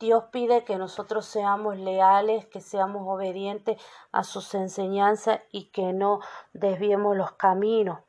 Dios 0.00 0.24
pide 0.30 0.64
que 0.64 0.76
nosotros 0.76 1.26
seamos 1.26 1.76
leales, 1.76 2.46
que 2.46 2.60
seamos 2.60 3.02
obedientes 3.06 3.80
a 4.12 4.24
sus 4.24 4.54
enseñanzas 4.54 5.40
y 5.50 5.70
que 5.70 5.92
no 5.92 6.20
desviemos 6.52 7.16
los 7.16 7.32
caminos, 7.32 8.00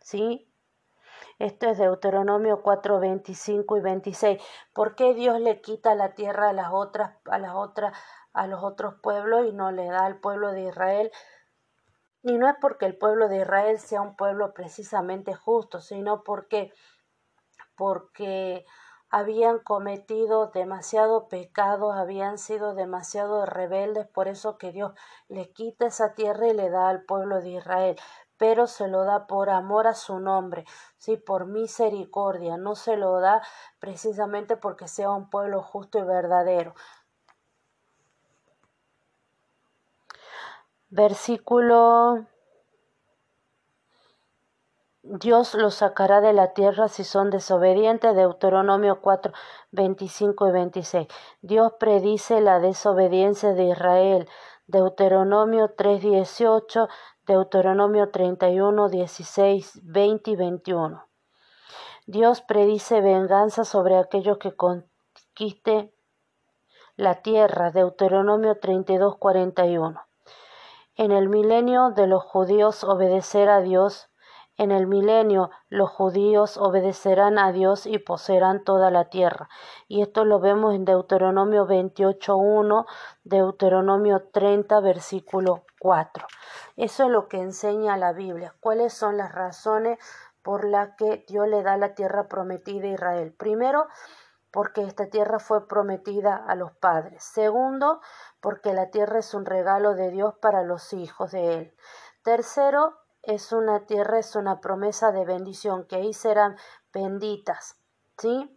¿sí? 0.00 0.50
Esto 1.38 1.70
es 1.70 1.78
Deuteronomio 1.78 2.60
4, 2.62 3.00
25 3.00 3.78
y 3.78 3.80
26. 3.80 4.42
¿Por 4.74 4.94
qué 4.94 5.14
Dios 5.14 5.40
le 5.40 5.62
quita 5.62 5.94
la 5.94 6.14
tierra 6.14 6.50
a 6.50 6.52
las 6.52 6.70
otras, 6.70 7.12
a 7.24 7.38
las 7.38 7.54
otras, 7.54 7.96
a 8.32 8.46
los 8.46 8.62
otros 8.62 8.94
pueblos 9.02 9.46
y 9.46 9.52
no 9.52 9.72
le 9.72 9.86
da 9.86 10.06
al 10.06 10.18
pueblo 10.20 10.52
de 10.52 10.62
Israel? 10.62 11.10
Y 12.22 12.36
no 12.36 12.48
es 12.48 12.56
porque 12.60 12.86
el 12.86 12.96
pueblo 12.96 13.28
de 13.28 13.38
Israel 13.38 13.78
sea 13.78 14.02
un 14.02 14.14
pueblo 14.14 14.52
precisamente 14.52 15.34
justo, 15.34 15.80
sino 15.80 16.22
porque, 16.22 16.72
porque 17.76 18.66
habían 19.10 19.58
cometido 19.58 20.48
demasiado 20.48 21.28
pecado, 21.28 21.92
habían 21.92 22.38
sido 22.38 22.74
demasiado 22.74 23.44
rebeldes, 23.44 24.06
por 24.06 24.28
eso 24.28 24.56
que 24.56 24.70
Dios 24.70 24.92
le 25.28 25.50
quita 25.52 25.86
esa 25.86 26.14
tierra 26.14 26.46
y 26.46 26.54
le 26.54 26.70
da 26.70 26.88
al 26.88 27.02
pueblo 27.02 27.40
de 27.40 27.50
Israel, 27.50 27.96
pero 28.36 28.66
se 28.66 28.86
lo 28.86 29.04
da 29.04 29.26
por 29.26 29.50
amor 29.50 29.86
a 29.86 29.94
su 29.94 30.20
nombre, 30.20 30.64
sí, 30.96 31.16
por 31.16 31.46
misericordia, 31.46 32.56
no 32.56 32.76
se 32.76 32.96
lo 32.96 33.18
da 33.18 33.42
precisamente 33.80 34.56
porque 34.56 34.88
sea 34.88 35.10
un 35.10 35.28
pueblo 35.28 35.60
justo 35.62 35.98
y 35.98 36.02
verdadero. 36.02 36.74
Versículo 40.90 42.26
Dios 45.02 45.54
los 45.54 45.76
sacará 45.76 46.20
de 46.20 46.32
la 46.32 46.52
tierra 46.52 46.88
si 46.88 47.04
son 47.04 47.30
desobedientes. 47.30 48.14
Deuteronomio 48.14 49.00
4, 49.00 49.32
25 49.70 50.48
y 50.48 50.50
26. 50.52 51.08
Dios 51.42 51.72
predice 51.78 52.40
la 52.40 52.58
desobediencia 52.58 53.52
de 53.54 53.64
Israel. 53.70 54.28
Deuteronomio 54.66 55.74
3, 55.76 56.02
18, 56.02 56.88
Deuteronomio 57.24 58.10
31, 58.10 58.88
16, 58.88 59.80
20 59.84 60.30
y 60.32 60.36
21. 60.36 61.08
Dios 62.06 62.42
predice 62.42 63.00
venganza 63.00 63.64
sobre 63.64 63.96
aquellos 63.96 64.38
que 64.38 64.56
conquisten 64.56 65.92
la 66.96 67.22
tierra. 67.22 67.70
Deuteronomio 67.70 68.58
32, 68.58 69.16
41. 69.18 70.09
En 71.00 71.12
el 71.12 71.30
milenio 71.30 71.92
de 71.92 72.06
los 72.06 72.22
judíos 72.22 72.84
obedecer 72.84 73.48
a 73.48 73.62
Dios, 73.62 74.10
en 74.58 74.70
el 74.70 74.86
milenio 74.86 75.48
los 75.70 75.88
judíos 75.88 76.58
obedecerán 76.58 77.38
a 77.38 77.52
Dios 77.52 77.86
y 77.86 77.96
poseerán 77.96 78.64
toda 78.64 78.90
la 78.90 79.06
tierra. 79.06 79.48
Y 79.88 80.02
esto 80.02 80.26
lo 80.26 80.40
vemos 80.40 80.74
en 80.74 80.84
Deuteronomio 80.84 81.66
28.1, 81.66 82.84
Deuteronomio 83.24 84.28
30, 84.30 84.78
versículo 84.80 85.64
4. 85.80 86.26
Eso 86.76 87.04
es 87.04 87.10
lo 87.10 87.28
que 87.28 87.38
enseña 87.38 87.96
la 87.96 88.12
Biblia. 88.12 88.54
¿Cuáles 88.60 88.92
son 88.92 89.16
las 89.16 89.32
razones 89.32 89.98
por 90.42 90.66
las 90.66 90.96
que 90.96 91.24
Dios 91.26 91.48
le 91.48 91.62
da 91.62 91.78
la 91.78 91.94
tierra 91.94 92.28
prometida 92.28 92.88
a 92.88 92.92
Israel? 92.92 93.32
Primero, 93.32 93.86
porque 94.50 94.82
esta 94.82 95.06
tierra 95.06 95.38
fue 95.38 95.66
prometida 95.68 96.36
a 96.36 96.54
los 96.54 96.72
padres. 96.72 97.22
Segundo, 97.22 98.00
porque 98.40 98.74
la 98.74 98.90
tierra 98.90 99.18
es 99.18 99.34
un 99.34 99.44
regalo 99.44 99.94
de 99.94 100.10
Dios 100.10 100.34
para 100.40 100.62
los 100.62 100.92
hijos 100.92 101.32
de 101.32 101.54
Él. 101.54 101.76
Tercero, 102.22 102.98
es 103.22 103.52
una 103.52 103.86
tierra, 103.86 104.18
es 104.18 104.34
una 104.34 104.60
promesa 104.60 105.12
de 105.12 105.24
bendición, 105.24 105.84
que 105.86 105.96
ahí 105.96 106.14
serán 106.14 106.56
benditas. 106.92 107.78
¿Sí? 108.18 108.56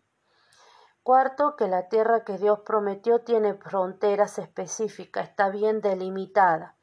Cuarto, 1.03 1.57
que 1.57 1.67
la 1.67 1.89
tierra 1.89 2.23
que 2.23 2.37
Dios 2.37 2.59
prometió 2.61 3.19
tiene 3.19 3.55
fronteras 3.55 4.39
específicas, 4.39 5.29
está 5.29 5.49
bien 5.49 5.81
delimitada. 5.81 6.77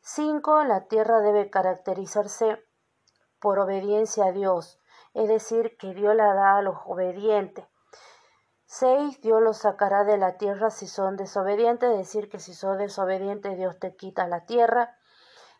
Cinco, 0.00 0.64
la 0.64 0.86
tierra 0.88 1.20
debe 1.20 1.50
caracterizarse 1.50 2.62
por 3.38 3.60
obediencia 3.60 4.26
a 4.26 4.32
Dios, 4.32 4.80
es 5.14 5.28
decir, 5.28 5.76
que 5.78 5.94
Dios 5.94 6.16
la 6.16 6.34
da 6.34 6.56
a 6.56 6.62
los 6.62 6.78
obedientes. 6.84 7.64
6. 8.76 9.20
Dios 9.20 9.40
los 9.40 9.58
sacará 9.58 10.02
de 10.02 10.18
la 10.18 10.36
tierra 10.36 10.68
si 10.68 10.88
son 10.88 11.16
desobedientes, 11.16 11.88
es 11.92 11.96
decir, 11.96 12.28
que 12.28 12.40
si 12.40 12.54
son 12.54 12.78
desobedientes 12.78 13.56
Dios 13.56 13.78
te 13.78 13.94
quita 13.94 14.26
la 14.26 14.46
tierra. 14.46 14.98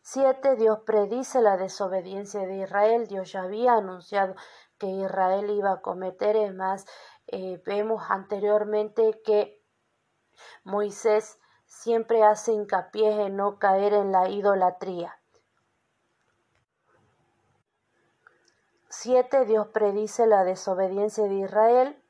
7. 0.03 0.57
Dios 0.57 0.81
predice 0.81 1.41
la 1.41 1.57
desobediencia 1.57 2.41
de 2.41 2.57
Israel. 2.57 3.07
Dios 3.07 3.31
ya 3.31 3.43
había 3.43 3.75
anunciado 3.75 4.35
que 4.79 4.89
Israel 4.89 5.49
iba 5.51 5.71
a 5.71 5.81
cometer. 5.81 6.35
Es 6.35 6.53
más, 6.53 6.87
eh, 7.29 7.63
vemos 7.65 8.03
anteriormente 8.09 9.23
que 9.25 9.63
Moisés 10.65 11.39
siempre 11.67 12.25
hace 12.25 12.53
hincapié 12.53 13.27
en 13.27 13.37
no 13.37 13.61
caer 13.61 13.93
en 13.95 14.11
la 14.11 14.29
idolatría. 14.29 15.21
7. 18.89 19.45
Dios 19.45 19.69
predice 19.69 20.27
la 20.27 20.43
desobediencia 20.43 21.25
de 21.25 21.35
Israel. 21.35 22.04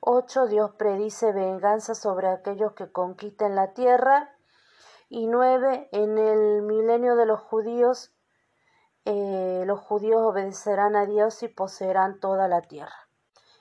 8. 0.00 0.46
Dios 0.46 0.72
predice 0.76 1.32
venganza 1.32 1.94
sobre 1.94 2.28
aquellos 2.28 2.72
que 2.72 2.90
conquisten 2.90 3.54
la 3.54 3.72
tierra. 3.74 4.34
Y 5.08 5.26
9. 5.26 5.88
En 5.92 6.18
el 6.18 6.62
milenio 6.62 7.16
de 7.16 7.26
los 7.26 7.40
judíos, 7.40 8.12
eh, 9.04 9.64
los 9.66 9.80
judíos 9.80 10.20
obedecerán 10.22 10.96
a 10.96 11.06
Dios 11.06 11.42
y 11.42 11.48
poseerán 11.48 12.20
toda 12.20 12.48
la 12.48 12.62
tierra. 12.62 13.08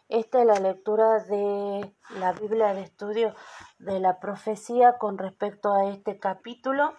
Esta 0.08 0.39
es 0.39 0.45
la 0.45 0.60
lectura 0.60 1.19
de 1.19 1.95
la 2.15 2.34
Biblia 2.34 2.73
de 2.73 2.82
estudio 2.82 3.36
de 3.78 3.99
la 3.99 4.19
profecía 4.19 4.97
con 4.97 5.17
respecto 5.17 5.71
a 5.71 5.88
este 5.88 6.19
capítulo. 6.19 6.93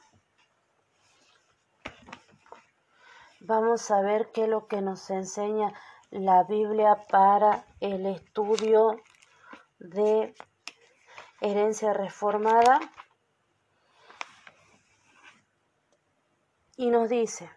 Vamos 3.40 3.90
a 3.90 4.00
ver 4.00 4.30
qué 4.32 4.44
es 4.44 4.48
lo 4.48 4.68
que 4.68 4.80
nos 4.80 5.10
enseña 5.10 5.72
la 6.10 6.44
Biblia 6.44 7.04
para 7.08 7.64
el 7.80 8.06
estudio 8.06 8.96
de 9.80 10.34
herencia 11.40 11.92
reformada 11.92 12.78
y 16.76 16.90
nos 16.90 17.08
dice, 17.08 17.50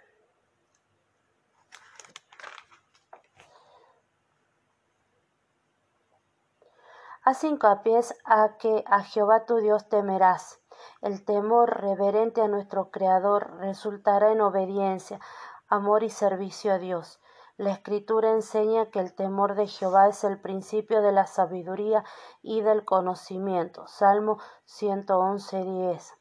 Haz 7.25 7.45
hincapié 7.45 8.01
a 8.25 8.57
que 8.57 8.83
a 8.85 9.01
Jehová 9.01 9.45
tu 9.45 9.57
Dios 9.57 9.87
temerás. 9.87 10.59
El 11.01 11.23
temor 11.23 11.79
reverente 11.79 12.41
a 12.41 12.49
nuestro 12.49 12.91
Creador 12.91 13.59
resultará 13.59 14.33
en 14.33 14.41
obediencia, 14.41 15.21
amor 15.69 16.03
y 16.03 16.09
servicio 16.09 16.73
a 16.73 16.79
Dios. 16.79 17.21
La 17.57 17.71
escritura 17.71 18.31
enseña 18.31 18.89
que 18.89 18.99
el 18.99 19.13
temor 19.13 19.53
de 19.53 19.67
Jehová 19.67 20.07
es 20.07 20.23
el 20.23 20.41
principio 20.41 21.03
de 21.03 21.11
la 21.11 21.27
sabiduría 21.27 22.03
y 22.41 22.61
del 22.61 22.83
conocimiento. 22.83 23.85
Salmo 23.85 24.39
111.10. 24.65 26.15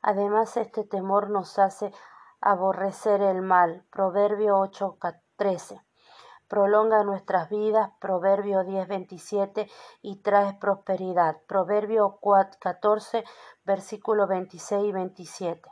Además, 0.00 0.56
este 0.56 0.84
temor 0.84 1.28
nos 1.28 1.58
hace 1.58 1.92
aborrecer 2.40 3.20
el 3.20 3.42
mal. 3.42 3.84
Proverbio 3.90 4.58
8.13. 4.58 5.82
Prolonga 6.46 7.02
nuestras 7.02 7.50
vidas. 7.50 7.90
Proverbio 8.00 8.60
10.27 8.60 9.68
y 10.02 10.22
trae 10.22 10.54
prosperidad. 10.54 11.42
Proverbio 11.48 12.20
14, 12.60 13.24
versículo 13.64 14.28
26 14.28 14.84
y 14.84 14.92
27. 14.92 15.68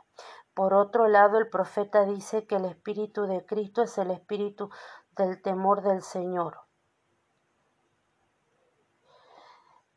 Por 0.55 0.73
otro 0.73 1.09
lado, 1.09 1.37
el 1.37 1.49
profeta 1.49 2.05
dice 2.05 2.47
que 2.47 2.55
el 2.55 2.63
espíritu 2.63 3.27
de 3.27 3.45
Cristo 3.45 3.83
es 3.83 3.97
el 3.97 4.09
espíritu 4.09 4.69
del 5.15 5.41
temor 5.41 5.81
del 5.81 6.01
Señor. 6.01 6.59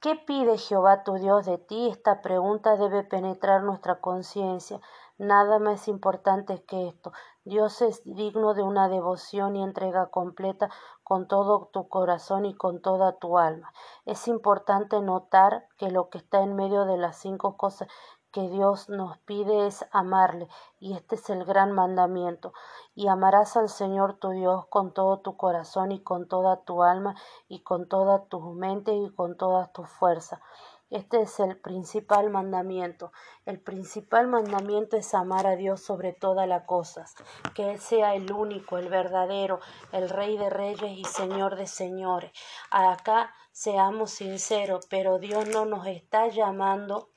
¿Qué 0.00 0.14
pide 0.14 0.58
Jehová 0.58 1.02
tu 1.02 1.14
Dios 1.14 1.44
de 1.44 1.58
ti? 1.58 1.88
Esta 1.88 2.22
pregunta 2.22 2.76
debe 2.76 3.02
penetrar 3.02 3.64
nuestra 3.64 4.00
conciencia. 4.00 4.80
Nada 5.18 5.58
más 5.58 5.88
importante 5.88 6.62
que 6.62 6.86
esto. 6.86 7.12
Dios 7.44 7.82
es 7.82 8.02
digno 8.04 8.54
de 8.54 8.62
una 8.62 8.88
devoción 8.88 9.56
y 9.56 9.64
entrega 9.64 10.06
completa 10.06 10.70
con 11.02 11.26
todo 11.26 11.70
tu 11.72 11.88
corazón 11.88 12.44
y 12.46 12.54
con 12.54 12.80
toda 12.80 13.18
tu 13.18 13.38
alma. 13.38 13.72
Es 14.04 14.28
importante 14.28 15.00
notar 15.00 15.66
que 15.76 15.90
lo 15.90 16.10
que 16.10 16.18
está 16.18 16.44
en 16.44 16.54
medio 16.54 16.84
de 16.84 16.96
las 16.96 17.16
cinco 17.16 17.56
cosas 17.56 17.88
que 18.32 18.48
Dios 18.48 18.88
nos 18.88 19.18
pide 19.18 19.66
es 19.66 19.86
amarle, 19.90 20.48
y 20.80 20.94
este 20.94 21.14
es 21.14 21.30
el 21.30 21.44
gran 21.44 21.72
mandamiento. 21.72 22.52
Y 22.94 23.08
amarás 23.08 23.56
al 23.56 23.68
Señor 23.68 24.14
tu 24.14 24.30
Dios 24.30 24.66
con 24.66 24.92
todo 24.92 25.20
tu 25.20 25.36
corazón 25.36 25.92
y 25.92 26.02
con 26.02 26.28
toda 26.28 26.62
tu 26.64 26.82
alma 26.82 27.14
y 27.48 27.60
con 27.60 27.88
toda 27.88 28.24
tu 28.24 28.40
mente 28.40 28.94
y 28.94 29.10
con 29.14 29.36
toda 29.36 29.72
tu 29.72 29.84
fuerza. 29.84 30.40
Este 30.90 31.20
es 31.20 31.38
el 31.38 31.58
principal 31.58 32.30
mandamiento. 32.30 33.12
El 33.44 33.60
principal 33.60 34.26
mandamiento 34.26 34.96
es 34.96 35.12
amar 35.12 35.46
a 35.46 35.54
Dios 35.54 35.82
sobre 35.82 36.14
todas 36.14 36.48
las 36.48 36.64
cosas, 36.64 37.14
que 37.54 37.72
Él 37.72 37.78
sea 37.78 38.14
el 38.14 38.32
único, 38.32 38.78
el 38.78 38.88
verdadero, 38.88 39.60
el 39.92 40.08
Rey 40.08 40.38
de 40.38 40.48
Reyes 40.48 40.96
y 40.96 41.04
Señor 41.04 41.56
de 41.56 41.66
Señores. 41.66 42.32
Acá 42.70 43.34
seamos 43.52 44.12
sinceros, 44.12 44.86
pero 44.88 45.18
Dios 45.18 45.46
no 45.48 45.66
nos 45.66 45.86
está 45.86 46.28
llamando 46.28 47.10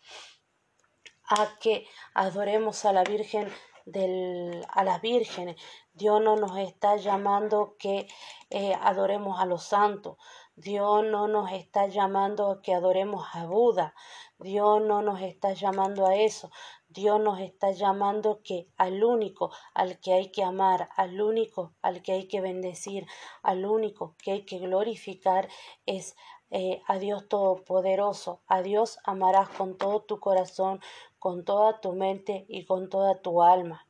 a 1.31 1.57
que 1.59 1.87
adoremos 2.13 2.85
a 2.85 2.93
la 2.93 3.03
Virgen 3.03 3.49
del, 3.85 4.65
a 4.69 4.83
las 4.83 5.01
vírgenes. 5.01 5.55
Dios 5.93 6.21
no 6.21 6.35
nos 6.35 6.57
está 6.57 6.95
llamando 6.97 7.75
que 7.77 8.07
eh, 8.49 8.73
adoremos 8.81 9.39
a 9.39 9.45
los 9.45 9.63
santos. 9.63 10.17
Dios 10.55 11.03
no 11.05 11.27
nos 11.27 11.51
está 11.51 11.87
llamando 11.87 12.51
a 12.51 12.61
que 12.61 12.73
adoremos 12.73 13.25
a 13.33 13.45
Buda. 13.45 13.93
Dios 14.37 14.81
no 14.81 15.01
nos 15.01 15.21
está 15.21 15.53
llamando 15.53 16.05
a 16.05 16.15
eso. 16.15 16.51
Dios 16.89 17.21
nos 17.21 17.39
está 17.39 17.71
llamando 17.71 18.41
que 18.43 18.67
al 18.77 19.03
único 19.03 19.51
al 19.73 19.99
que 19.99 20.13
hay 20.13 20.31
que 20.31 20.43
amar, 20.43 20.89
al 20.97 21.21
único 21.21 21.73
al 21.81 22.01
que 22.01 22.11
hay 22.11 22.27
que 22.27 22.41
bendecir, 22.41 23.07
al 23.43 23.65
único 23.65 24.15
que 24.21 24.31
hay 24.31 24.45
que 24.45 24.59
glorificar 24.59 25.47
es 25.85 26.15
eh, 26.51 26.81
a 26.87 26.99
Dios 26.99 27.27
Todopoderoso. 27.27 28.41
A 28.47 28.61
Dios 28.61 28.99
amarás 29.03 29.49
con 29.49 29.77
todo 29.77 30.01
tu 30.01 30.19
corazón, 30.19 30.79
con 31.17 31.45
toda 31.45 31.81
tu 31.81 31.93
mente 31.93 32.45
y 32.47 32.65
con 32.65 32.89
toda 32.89 33.21
tu 33.21 33.41
alma. 33.41 33.87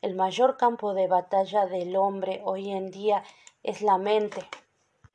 El 0.00 0.14
mayor 0.14 0.56
campo 0.56 0.94
de 0.94 1.06
batalla 1.06 1.66
del 1.66 1.96
hombre 1.96 2.40
hoy 2.44 2.70
en 2.70 2.90
día 2.90 3.22
es 3.62 3.82
la 3.82 3.98
mente, 3.98 4.42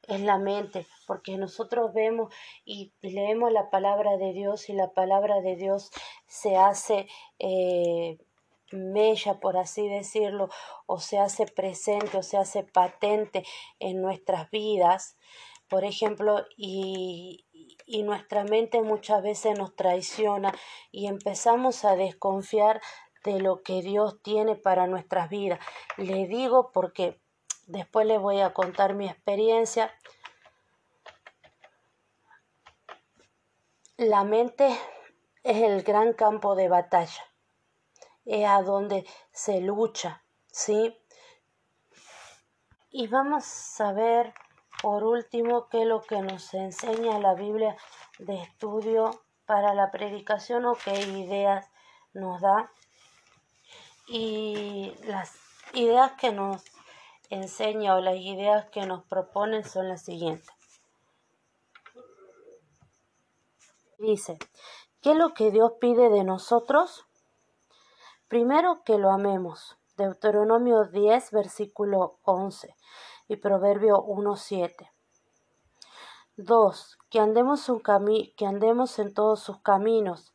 es 0.08 0.22
la 0.22 0.38
mente, 0.38 0.86
porque 1.08 1.38
nosotros 1.38 1.94
vemos 1.94 2.34
y 2.64 2.94
leemos 3.02 3.52
la 3.52 3.72
palabra 3.72 4.18
de 4.18 4.34
Dios 4.34 4.70
y 4.70 4.74
la 4.74 4.92
palabra 4.92 5.42
de 5.42 5.56
Dios 5.56 5.90
se 6.28 6.56
hace 6.56 7.08
eh, 7.40 8.20
mella, 8.72 9.40
por 9.40 9.58
así 9.58 9.88
decirlo, 9.88 10.50
o 10.86 11.00
se 11.00 11.18
hace 11.18 11.46
presente 11.46 12.18
o 12.18 12.24
se 12.24 12.38
hace 12.38 12.64
patente 12.64 13.44
en 13.80 14.02
nuestras 14.02 14.50
vidas, 14.52 15.18
por 15.70 15.84
ejemplo, 15.84 16.46
y, 16.58 17.46
y 17.86 18.04
nuestra 18.04 18.44
mente 18.44 18.82
muchas 18.82 19.22
veces 19.22 19.58
nos 19.58 19.76
traiciona 19.76 20.54
y 20.92 21.08
empezamos 21.08 21.86
a 21.86 21.96
desconfiar 21.96 22.82
de 23.24 23.40
lo 23.40 23.62
que 23.64 23.82
Dios 23.82 24.22
tiene 24.22 24.56
para 24.56 24.88
nuestras 24.88 25.30
vidas. 25.30 25.60
Le 25.98 26.28
digo 26.28 26.72
porque 26.72 27.20
después 27.68 28.06
les 28.06 28.20
voy 28.20 28.42
a 28.42 28.54
contar 28.54 28.94
mi 28.94 29.08
experiencia. 29.08 29.94
La 33.98 34.24
mente 34.24 34.68
es 35.44 35.58
el 35.58 35.84
gran 35.84 36.14
campo 36.14 36.56
de 36.56 36.70
batalla, 36.70 37.24
es 38.26 38.46
a 38.46 38.62
donde 38.62 39.06
se 39.32 39.62
lucha, 39.62 40.24
¿sí? 40.48 40.98
Y 42.90 43.08
vamos 43.08 43.80
a 43.80 43.94
ver 43.94 44.34
por 44.86 45.04
último, 45.04 45.68
¿qué 45.70 45.82
es 45.82 45.88
lo 45.88 46.04
que 46.04 46.22
nos 46.22 46.54
enseña 46.54 47.18
la 47.18 47.34
Biblia 47.34 47.76
de 48.20 48.40
estudio 48.40 49.20
para 49.48 49.74
la 49.74 49.90
predicación 49.90 50.64
o 50.68 50.76
qué 50.76 50.94
ideas 51.08 51.68
nos 52.14 52.40
da? 52.40 52.72
Y 54.08 54.94
las 55.06 55.34
ideas 55.74 56.12
que 56.22 56.32
nos 56.32 56.64
enseña 57.32 57.96
o 57.96 58.00
las 58.00 58.18
ideas 58.18 58.70
que 58.70 58.86
nos 58.86 59.04
proponen 59.06 59.64
son 59.64 59.90
las 59.90 60.04
siguientes. 60.04 60.54
Dice, 63.98 64.38
¿qué 65.02 65.14
es 65.14 65.18
lo 65.18 65.34
que 65.34 65.50
Dios 65.50 65.72
pide 65.82 66.10
de 66.10 66.24
nosotros? 66.24 67.08
Primero 68.28 68.84
que 68.84 69.00
lo 69.00 69.10
amemos. 69.10 69.78
Deuteronomio 69.98 70.84
10, 70.84 71.32
versículo 71.32 72.20
11 72.22 72.76
y 73.28 73.38
Proverbio 73.38 74.04
1.7. 74.06 74.90
2. 76.38 76.98
Que 77.10 77.20
andemos, 77.20 77.70
un 77.70 77.82
que 78.36 78.46
andemos 78.46 79.00
en 79.00 79.14
todos 79.14 79.40
sus 79.40 79.62
caminos. 79.62 80.34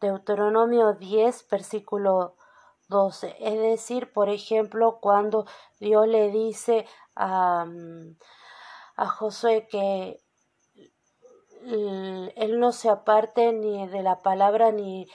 Deuteronomio 0.00 0.94
10, 0.94 1.48
versículo 1.48 2.36
12. 2.88 3.36
Es 3.38 3.58
decir, 3.58 4.12
por 4.12 4.28
ejemplo, 4.28 4.98
cuando 5.00 5.46
Dios 5.78 6.06
le 6.08 6.30
dice 6.30 6.86
a, 7.14 7.66
a 8.96 9.06
Josué 9.08 9.68
que 9.70 10.20
él 11.64 12.58
no 12.58 12.72
se 12.72 12.88
aparte 12.88 13.52
ni 13.52 13.86
de 13.86 14.02
la 14.02 14.20
palabra 14.20 14.72
ni 14.72 15.06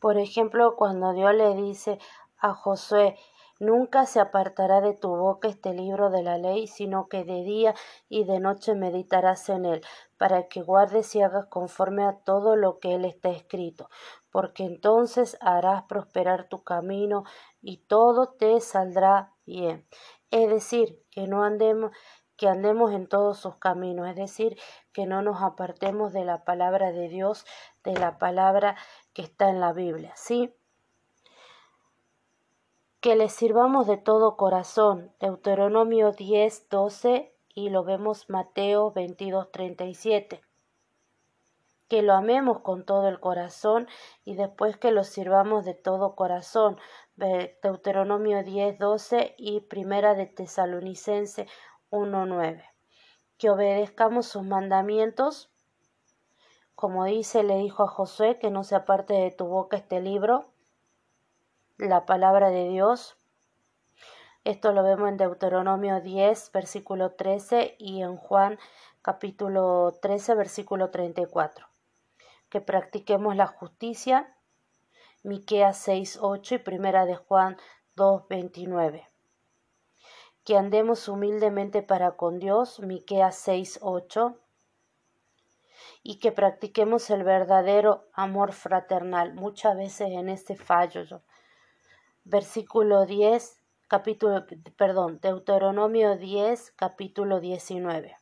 por 0.00 0.18
ejemplo 0.18 0.76
cuando 0.76 1.12
Dios 1.12 1.34
le 1.34 1.54
dice 1.54 1.98
a 2.38 2.54
Josué 2.54 3.18
Nunca 3.58 4.04
se 4.04 4.20
apartará 4.20 4.82
de 4.82 4.92
tu 4.92 5.08
boca 5.16 5.48
este 5.48 5.72
libro 5.72 6.10
de 6.10 6.22
la 6.22 6.36
ley, 6.36 6.66
sino 6.66 7.08
que 7.08 7.24
de 7.24 7.42
día 7.42 7.74
y 8.08 8.24
de 8.24 8.38
noche 8.38 8.74
meditarás 8.74 9.48
en 9.48 9.64
él, 9.64 9.80
para 10.18 10.46
que 10.48 10.60
guardes 10.60 11.14
y 11.14 11.22
hagas 11.22 11.46
conforme 11.46 12.04
a 12.04 12.18
todo 12.24 12.56
lo 12.56 12.78
que 12.78 12.94
él 12.94 13.06
está 13.06 13.30
escrito, 13.30 13.88
porque 14.30 14.64
entonces 14.64 15.38
harás 15.40 15.84
prosperar 15.84 16.48
tu 16.48 16.64
camino 16.64 17.24
y 17.62 17.78
todo 17.78 18.34
te 18.38 18.60
saldrá 18.60 19.32
bien. 19.46 19.86
Es 20.30 20.50
decir, 20.50 21.02
que 21.10 21.26
no 21.26 21.42
andemos 21.42 21.92
que 22.36 22.48
andemos 22.48 22.92
en 22.92 23.08
todos 23.08 23.38
sus 23.38 23.56
caminos, 23.56 24.08
es 24.08 24.16
decir, 24.16 24.58
que 24.92 25.06
no 25.06 25.22
nos 25.22 25.42
apartemos 25.42 26.12
de 26.12 26.24
la 26.24 26.44
palabra 26.44 26.92
de 26.92 27.08
Dios, 27.08 27.46
de 27.82 27.94
la 27.94 28.18
palabra 28.18 28.76
que 29.14 29.22
está 29.22 29.48
en 29.48 29.58
la 29.58 29.72
Biblia, 29.72 30.12
¿sí? 30.16 30.54
Que 33.06 33.14
le 33.14 33.28
sirvamos 33.28 33.86
de 33.86 33.98
todo 33.98 34.36
corazón. 34.36 35.12
Deuteronomio 35.20 36.10
10, 36.10 36.68
12 36.68 37.32
y 37.54 37.68
lo 37.68 37.84
vemos 37.84 38.28
Mateo 38.28 38.90
22, 38.90 39.52
37. 39.52 40.40
Que 41.86 42.02
lo 42.02 42.14
amemos 42.14 42.62
con 42.62 42.84
todo 42.84 43.06
el 43.06 43.20
corazón 43.20 43.86
y 44.24 44.34
después 44.34 44.76
que 44.76 44.90
lo 44.90 45.04
sirvamos 45.04 45.64
de 45.64 45.74
todo 45.74 46.16
corazón. 46.16 46.80
Deuteronomio 47.14 48.42
10, 48.42 48.76
12 48.76 49.36
y 49.38 49.60
Primera 49.60 50.14
de 50.14 50.26
Tesalonicense 50.26 51.46
1, 51.90 52.26
9. 52.26 52.64
Que 53.38 53.50
obedezcamos 53.50 54.26
sus 54.26 54.42
mandamientos. 54.42 55.48
Como 56.74 57.04
dice, 57.04 57.44
le 57.44 57.58
dijo 57.58 57.84
a 57.84 57.86
Josué, 57.86 58.40
que 58.40 58.50
no 58.50 58.64
se 58.64 58.74
aparte 58.74 59.14
de 59.14 59.30
tu 59.30 59.46
boca 59.46 59.76
este 59.76 60.00
libro 60.00 60.55
la 61.78 62.06
palabra 62.06 62.50
de 62.50 62.68
Dios. 62.68 63.16
Esto 64.44 64.72
lo 64.72 64.82
vemos 64.82 65.08
en 65.08 65.16
Deuteronomio 65.18 66.00
10, 66.00 66.52
versículo 66.52 67.12
13 67.12 67.76
y 67.78 68.02
en 68.02 68.16
Juan 68.16 68.58
capítulo 69.02 69.92
13, 70.00 70.34
versículo 70.36 70.90
34. 70.90 71.66
Que 72.48 72.60
practiquemos 72.60 73.36
la 73.36 73.46
justicia. 73.46 74.34
Miqueas 75.22 75.76
6, 75.78 76.18
8 76.22 76.54
y 76.54 76.58
primera 76.58 77.04
de 77.04 77.16
Juan 77.16 77.56
2, 77.96 78.26
29. 78.28 79.08
Que 80.44 80.56
andemos 80.56 81.08
humildemente 81.08 81.82
para 81.82 82.12
con 82.12 82.38
Dios. 82.38 82.80
Miqueas 82.80 83.36
6, 83.36 83.80
8 83.82 84.38
y 86.02 86.20
que 86.20 86.30
practiquemos 86.30 87.10
el 87.10 87.24
verdadero 87.24 88.06
amor 88.12 88.52
fraternal. 88.52 89.34
Muchas 89.34 89.76
veces 89.76 90.08
en 90.12 90.28
este 90.28 90.56
fallo 90.56 91.02
yo 91.02 91.20
versículo 92.26 93.06
10, 93.06 93.62
capítulo, 93.86 94.44
perdón, 94.76 95.20
Deuteronomio 95.22 96.16
10, 96.16 96.72
capítulo 96.72 97.38
19. 97.40 98.16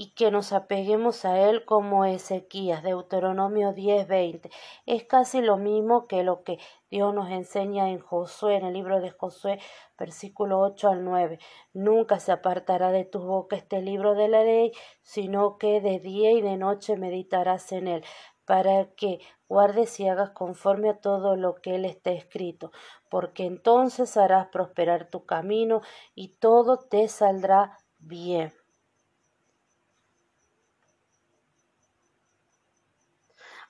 y 0.00 0.12
que 0.14 0.30
nos 0.30 0.52
apeguemos 0.52 1.24
a 1.24 1.40
él 1.50 1.64
como 1.64 2.04
Ezequías, 2.04 2.84
Deuteronomio 2.84 3.72
10:20. 3.72 4.48
Es 4.86 5.02
casi 5.02 5.40
lo 5.40 5.56
mismo 5.56 6.06
que 6.06 6.22
lo 6.22 6.44
que 6.44 6.58
Dios 6.88 7.12
nos 7.12 7.30
enseña 7.30 7.90
en 7.90 7.98
Josué, 7.98 8.54
en 8.58 8.66
el 8.66 8.74
libro 8.74 9.00
de 9.00 9.10
Josué, 9.10 9.58
versículo 9.98 10.60
8 10.60 10.90
al 10.90 11.04
9. 11.04 11.40
Nunca 11.72 12.20
se 12.20 12.30
apartará 12.30 12.92
de 12.92 13.06
tu 13.06 13.18
boca 13.18 13.56
este 13.56 13.82
libro 13.82 14.14
de 14.14 14.28
la 14.28 14.44
ley, 14.44 14.70
sino 15.02 15.58
que 15.58 15.80
de 15.80 15.98
día 15.98 16.30
y 16.30 16.42
de 16.42 16.56
noche 16.56 16.96
meditarás 16.96 17.72
en 17.72 17.88
él, 17.88 18.04
para 18.48 18.86
que 18.94 19.20
guardes 19.46 20.00
y 20.00 20.08
hagas 20.08 20.30
conforme 20.30 20.88
a 20.88 21.00
todo 21.02 21.36
lo 21.36 21.56
que 21.56 21.74
él 21.74 21.84
está 21.84 22.12
escrito, 22.12 22.72
porque 23.10 23.44
entonces 23.44 24.16
harás 24.16 24.46
prosperar 24.48 25.10
tu 25.10 25.26
camino 25.26 25.82
y 26.14 26.28
todo 26.28 26.78
te 26.78 27.08
saldrá 27.08 27.76
bien. 27.98 28.54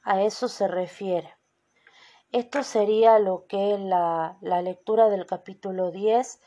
A 0.04 0.22
eso 0.22 0.46
se 0.46 0.68
refiere. 0.68 1.34
Esto 2.30 2.62
sería 2.62 3.18
lo 3.18 3.48
que 3.48 3.74
es 3.74 3.80
la, 3.80 4.38
lectura 4.40 5.08
del 5.08 5.26
capítulo 5.26 5.90
10. 5.90 6.40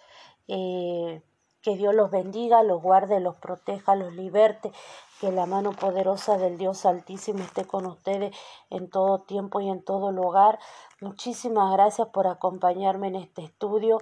Eh, 0.47 1.21
que 1.61 1.75
Dios 1.75 1.93
los 1.93 2.11
bendiga, 2.11 2.63
los 2.63 2.81
guarde, 2.81 3.19
los 3.19 3.35
proteja, 3.35 3.95
los 3.95 4.13
liberte, 4.13 4.71
que 5.19 5.31
la 5.31 5.45
mano 5.45 5.71
poderosa 5.71 6.37
del 6.37 6.57
Dios 6.57 6.85
Altísimo 6.85 7.43
esté 7.43 7.65
con 7.65 7.85
ustedes 7.85 8.35
en 8.69 8.89
todo 8.89 9.19
tiempo 9.19 9.61
y 9.61 9.69
en 9.69 9.83
todo 9.83 10.11
lugar. 10.11 10.59
Muchísimas 10.99 11.71
gracias 11.73 12.07
por 12.09 12.27
acompañarme 12.27 13.07
en 13.07 13.15
este 13.15 13.43
estudio. 13.43 13.99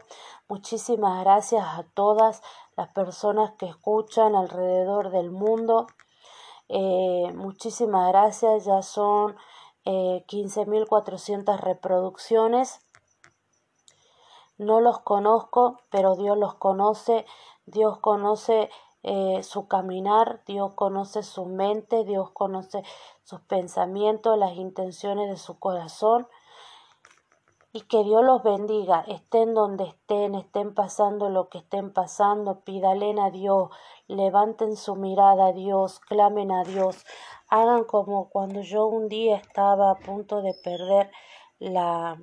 Muchísimas 0.48 1.22
gracias 1.24 1.66
a 1.66 1.84
todas 1.94 2.42
las 2.78 2.92
personas 2.94 3.52
que 3.58 3.68
escuchan 3.68 4.36
alrededor 4.36 5.12
del 5.12 5.32
mundo. 5.32 5.88
Eh, 6.70 7.32
muchísimas 7.36 8.08
gracias, 8.10 8.66
ya 8.66 8.82
son 8.82 9.36
eh, 9.86 10.24
15.400 10.28 11.60
reproducciones. 11.60 12.80
No 14.60 14.82
los 14.82 15.00
conozco, 15.00 15.80
pero 15.90 16.16
Dios 16.16 16.38
los 16.38 16.54
conoce. 16.54 17.26
Dios 17.72 18.00
conoce 18.00 18.70
eh, 19.02 19.44
su 19.44 19.68
caminar, 19.68 20.42
Dios 20.46 20.74
conoce 20.74 21.24
su 21.24 21.46
mente, 21.46 22.04
Dios 22.04 22.32
conoce 22.32 22.84
sus 23.24 23.40
pensamientos, 23.42 24.38
las 24.38 24.54
intenciones 24.54 25.30
de 25.30 25.38
su 25.38 25.58
corazón. 25.58 26.28
Y 27.72 27.82
que 27.82 28.04
Dios 28.04 28.24
los 28.24 28.42
bendiga, 28.42 29.06
estén 29.08 29.54
donde 29.54 29.86
estén, 29.86 30.34
estén 30.34 30.74
pasando 30.74 31.30
lo 31.30 31.50
que 31.50 31.60
estén 31.60 31.94
pasando, 31.94 32.62
pídalen 32.62 33.20
a 33.20 33.30
Dios, 33.30 33.70
levanten 34.08 34.76
su 34.76 34.96
mirada 34.96 35.48
a 35.48 35.54
Dios, 35.54 36.00
clamen 36.00 36.52
a 36.52 36.64
Dios, 36.64 37.06
hagan 37.48 37.84
como 37.84 38.30
cuando 38.30 38.62
yo 38.62 38.88
un 38.88 39.08
día 39.08 39.38
estaba 39.38 39.92
a 39.92 40.00
punto 40.00 40.42
de 40.42 40.56
perder 40.64 41.12
la 41.60 42.20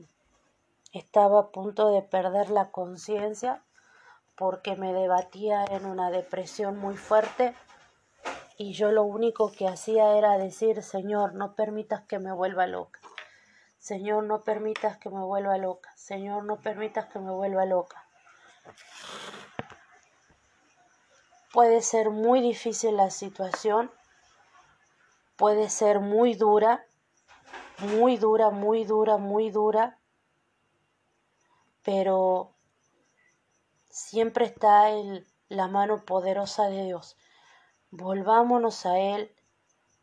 estaba 0.93 1.41
a 1.41 1.49
punto 1.51 1.91
de 1.91 2.03
perder 2.03 2.51
la 2.51 2.71
conciencia 2.71 3.63
porque 4.37 4.77
me 4.77 4.93
debatía 4.93 5.65
en 5.65 5.87
una 5.87 6.11
depresión 6.11 6.79
muy 6.79 6.97
fuerte 6.97 7.55
y 8.59 8.73
yo 8.73 8.91
lo 8.91 9.03
único 9.03 9.53
que 9.53 9.69
hacía 9.69 10.17
era 10.17 10.39
decir, 10.39 10.83
Señor, 10.83 11.35
no 11.35 11.55
permitas 11.55 12.03
que 12.03 12.19
me 12.19 12.33
vuelva 12.33 12.67
loca. 12.67 13.01
Señor, 13.79 14.25
no 14.25 14.43
permitas 14.43 14.97
que 14.99 15.11
me 15.11 15.23
vuelva 15.23 15.59
loca. 15.59 15.93
Señor, 15.97 16.45
no 16.45 16.57
permitas 16.61 17.07
que 17.07 17.19
me 17.19 17.31
vuelva 17.31 17.65
loca. 17.67 18.05
Puede 21.53 21.81
ser 21.83 22.11
muy 22.11 22.41
difícil 22.41 22.97
la 22.97 23.11
situación, 23.11 23.91
puede 25.37 25.71
ser 25.71 26.01
muy 26.01 26.35
dura, 26.35 26.85
muy 27.79 28.17
dura, 28.17 28.51
muy 28.51 28.85
dura, 28.85 29.17
muy 29.17 29.51
dura, 29.51 29.99
pero 31.83 32.56
siempre 33.97 34.45
está 34.45 34.91
en 34.91 35.27
la 35.49 35.69
mano 35.69 36.05
poderosa 36.05 36.69
de 36.69 36.85
Dios. 36.85 37.17
Volvámonos 37.91 38.85
a 38.85 38.99
Él, 38.99 39.35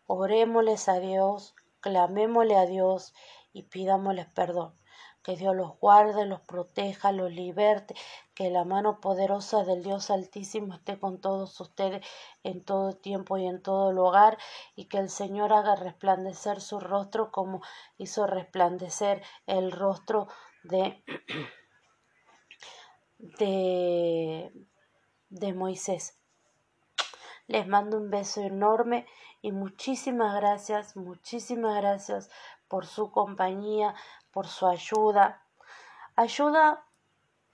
orémosles 0.08 0.90
a 0.90 1.00
Dios, 1.00 1.54
clamémosle 1.80 2.58
a 2.58 2.66
Dios 2.66 3.14
y 3.54 3.64
pidámosles 3.64 4.26
perdón. 4.34 4.74
Que 5.22 5.38
Dios 5.38 5.56
los 5.56 5.80
guarde, 5.80 6.26
los 6.26 6.42
proteja, 6.42 7.12
los 7.12 7.32
liberte, 7.32 7.94
que 8.34 8.50
la 8.50 8.66
mano 8.66 9.00
poderosa 9.00 9.64
del 9.64 9.84
Dios 9.84 10.10
Altísimo 10.10 10.74
esté 10.74 11.00
con 11.00 11.22
todos 11.22 11.58
ustedes 11.62 12.06
en 12.42 12.66
todo 12.66 12.94
tiempo 12.94 13.38
y 13.38 13.46
en 13.46 13.62
todo 13.62 13.94
lugar, 13.94 14.40
y 14.76 14.86
que 14.86 14.98
el 14.98 15.10
Señor 15.10 15.54
haga 15.54 15.76
resplandecer 15.76 16.62
su 16.62 16.80
rostro 16.80 17.32
como 17.32 17.62
hizo 17.98 18.26
resplandecer 18.26 19.22
el 19.46 19.72
rostro 19.72 20.28
de, 20.64 21.04
de, 23.24 24.52
de 25.30 25.54
Moisés. 25.54 26.20
Les 27.48 27.68
mando 27.68 27.98
un 27.98 28.10
beso 28.10 28.42
enorme 28.42 29.06
y 29.42 29.52
muchísimas 29.52 30.36
gracias, 30.36 30.96
muchísimas 30.96 31.76
gracias 31.78 32.30
por 32.68 32.86
su 32.86 33.12
compañía, 33.12 33.96
por 34.32 34.48
su 34.48 34.68
ayuda. 34.68 35.46
Ayuda 36.16 36.86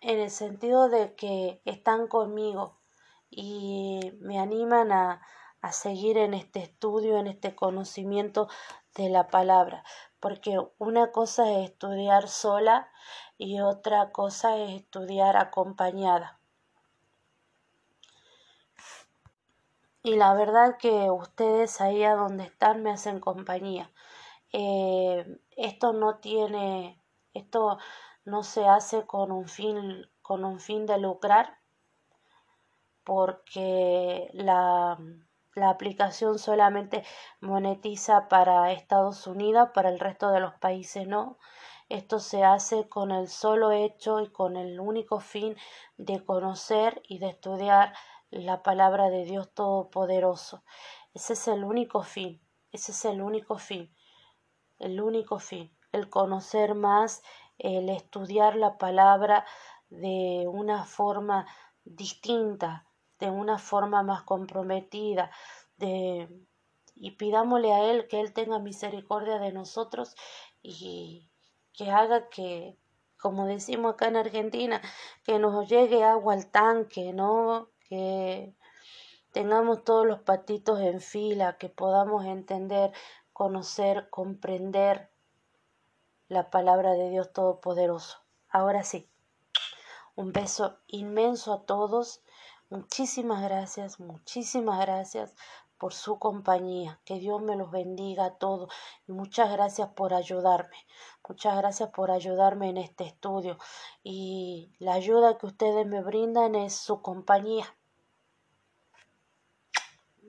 en 0.01 0.19
el 0.19 0.31
sentido 0.31 0.89
de 0.89 1.15
que 1.15 1.61
están 1.65 2.07
conmigo 2.07 2.79
y 3.29 4.13
me 4.19 4.39
animan 4.39 4.91
a, 4.91 5.21
a 5.61 5.71
seguir 5.71 6.17
en 6.17 6.33
este 6.33 6.61
estudio, 6.61 7.17
en 7.17 7.27
este 7.27 7.55
conocimiento 7.55 8.47
de 8.95 9.09
la 9.09 9.27
palabra, 9.27 9.83
porque 10.19 10.57
una 10.77 11.11
cosa 11.11 11.51
es 11.51 11.69
estudiar 11.69 12.27
sola 12.27 12.89
y 13.39 13.61
otra 13.61 14.11
cosa 14.11 14.57
es 14.57 14.81
estudiar 14.81 15.37
acompañada. 15.37 16.39
Y 20.03 20.17
la 20.17 20.33
verdad 20.33 20.77
que 20.77 21.09
ustedes 21.09 21.79
ahí 21.79 22.03
a 22.03 22.15
donde 22.15 22.43
están 22.43 22.83
me 22.83 22.91
hacen 22.91 23.21
compañía. 23.21 23.91
Eh, 24.51 25.39
esto 25.55 25.93
no 25.93 26.17
tiene, 26.17 27.01
esto 27.33 27.77
no 28.25 28.43
se 28.43 28.67
hace 28.67 29.05
con 29.05 29.31
un 29.31 29.47
fin, 29.47 30.05
con 30.21 30.43
un 30.43 30.59
fin 30.59 30.85
de 30.85 30.97
lucrar, 30.99 31.59
porque 33.05 34.29
la, 34.33 34.97
la 35.55 35.69
aplicación 35.69 36.39
solamente 36.39 37.05
monetiza 37.39 38.27
para 38.27 38.73
Estados 38.73 39.27
Unidos, 39.27 39.69
para 39.73 39.89
el 39.89 39.99
resto 39.99 40.29
de 40.31 40.41
los 40.41 40.55
países 40.55 41.07
no. 41.07 41.37
Esto 41.89 42.19
se 42.19 42.43
hace 42.43 42.87
con 42.87 43.11
el 43.11 43.27
solo 43.27 43.71
hecho 43.71 44.21
y 44.21 44.31
con 44.31 44.57
el 44.57 44.79
único 44.79 45.19
fin 45.19 45.55
de 45.97 46.23
conocer 46.23 47.01
y 47.07 47.17
de 47.17 47.29
estudiar 47.29 47.93
la 48.29 48.61
palabra 48.61 49.09
de 49.09 49.25
Dios 49.25 49.51
Todopoderoso. 49.55 50.63
Ese 51.15 51.33
es 51.33 51.47
el 51.47 51.63
único 51.63 52.03
fin, 52.03 52.39
ese 52.71 52.91
es 52.91 53.05
el 53.05 53.23
único 53.23 53.57
fin, 53.57 53.91
el 54.77 55.01
único 55.01 55.39
fin, 55.39 55.75
el 55.91 56.09
conocer 56.11 56.75
más, 56.75 57.23
el 57.57 57.89
estudiar 57.89 58.55
la 58.55 58.77
palabra 58.77 59.45
de 59.89 60.45
una 60.47 60.85
forma 60.85 61.47
distinta, 61.83 62.85
de 63.17 63.31
una 63.31 63.57
forma 63.57 64.03
más 64.03 64.21
comprometida, 64.21 65.31
de, 65.77 66.29
y 66.93 67.11
pidámosle 67.11 67.73
a 67.73 67.83
Él 67.89 68.07
que 68.07 68.19
Él 68.19 68.31
tenga 68.31 68.59
misericordia 68.59 69.39
de 69.39 69.51
nosotros 69.51 70.15
y 70.61 71.28
que 71.79 71.89
haga 71.91 72.27
que, 72.27 72.77
como 73.17 73.45
decimos 73.45 73.93
acá 73.93 74.09
en 74.09 74.17
Argentina, 74.17 74.81
que 75.23 75.39
nos 75.39 75.69
llegue 75.69 76.03
agua 76.03 76.33
al 76.33 76.47
tanque, 76.47 77.13
¿no? 77.13 77.69
que 77.87 78.53
tengamos 79.31 79.85
todos 79.85 80.05
los 80.05 80.19
patitos 80.19 80.81
en 80.81 80.99
fila, 80.99 81.57
que 81.57 81.69
podamos 81.69 82.25
entender, 82.25 82.91
conocer, 83.31 84.09
comprender 84.09 85.09
la 86.27 86.49
palabra 86.49 86.91
de 86.91 87.11
Dios 87.11 87.31
Todopoderoso. 87.31 88.17
Ahora 88.49 88.83
sí, 88.83 89.09
un 90.15 90.33
beso 90.33 90.79
inmenso 90.87 91.53
a 91.53 91.65
todos. 91.65 92.21
Muchísimas 92.69 93.41
gracias, 93.41 94.01
muchísimas 94.01 94.81
gracias 94.81 95.33
por 95.79 95.93
su 95.93 96.19
compañía. 96.19 96.99
Que 97.05 97.17
Dios 97.19 97.41
me 97.41 97.55
los 97.55 97.71
bendiga 97.71 98.25
a 98.25 98.35
todos. 98.35 98.71
Y 99.07 99.13
muchas 99.13 99.51
gracias 99.51 99.89
por 99.95 100.13
ayudarme. 100.13 100.77
Muchas 101.27 101.57
gracias 101.57 101.89
por 101.89 102.11
ayudarme 102.11 102.69
en 102.69 102.77
este 102.77 103.05
estudio. 103.05 103.57
Y 104.03 104.71
la 104.77 104.93
ayuda 104.93 105.39
que 105.39 105.47
ustedes 105.47 105.87
me 105.87 106.03
brindan 106.03 106.53
es 106.53 106.75
su 106.75 107.01
compañía 107.01 107.65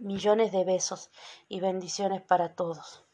millones 0.01 0.51
de 0.51 0.65
besos 0.65 1.11
y 1.49 1.61
bendiciones 1.61 2.23
para 2.23 2.55
todos. 2.55 3.10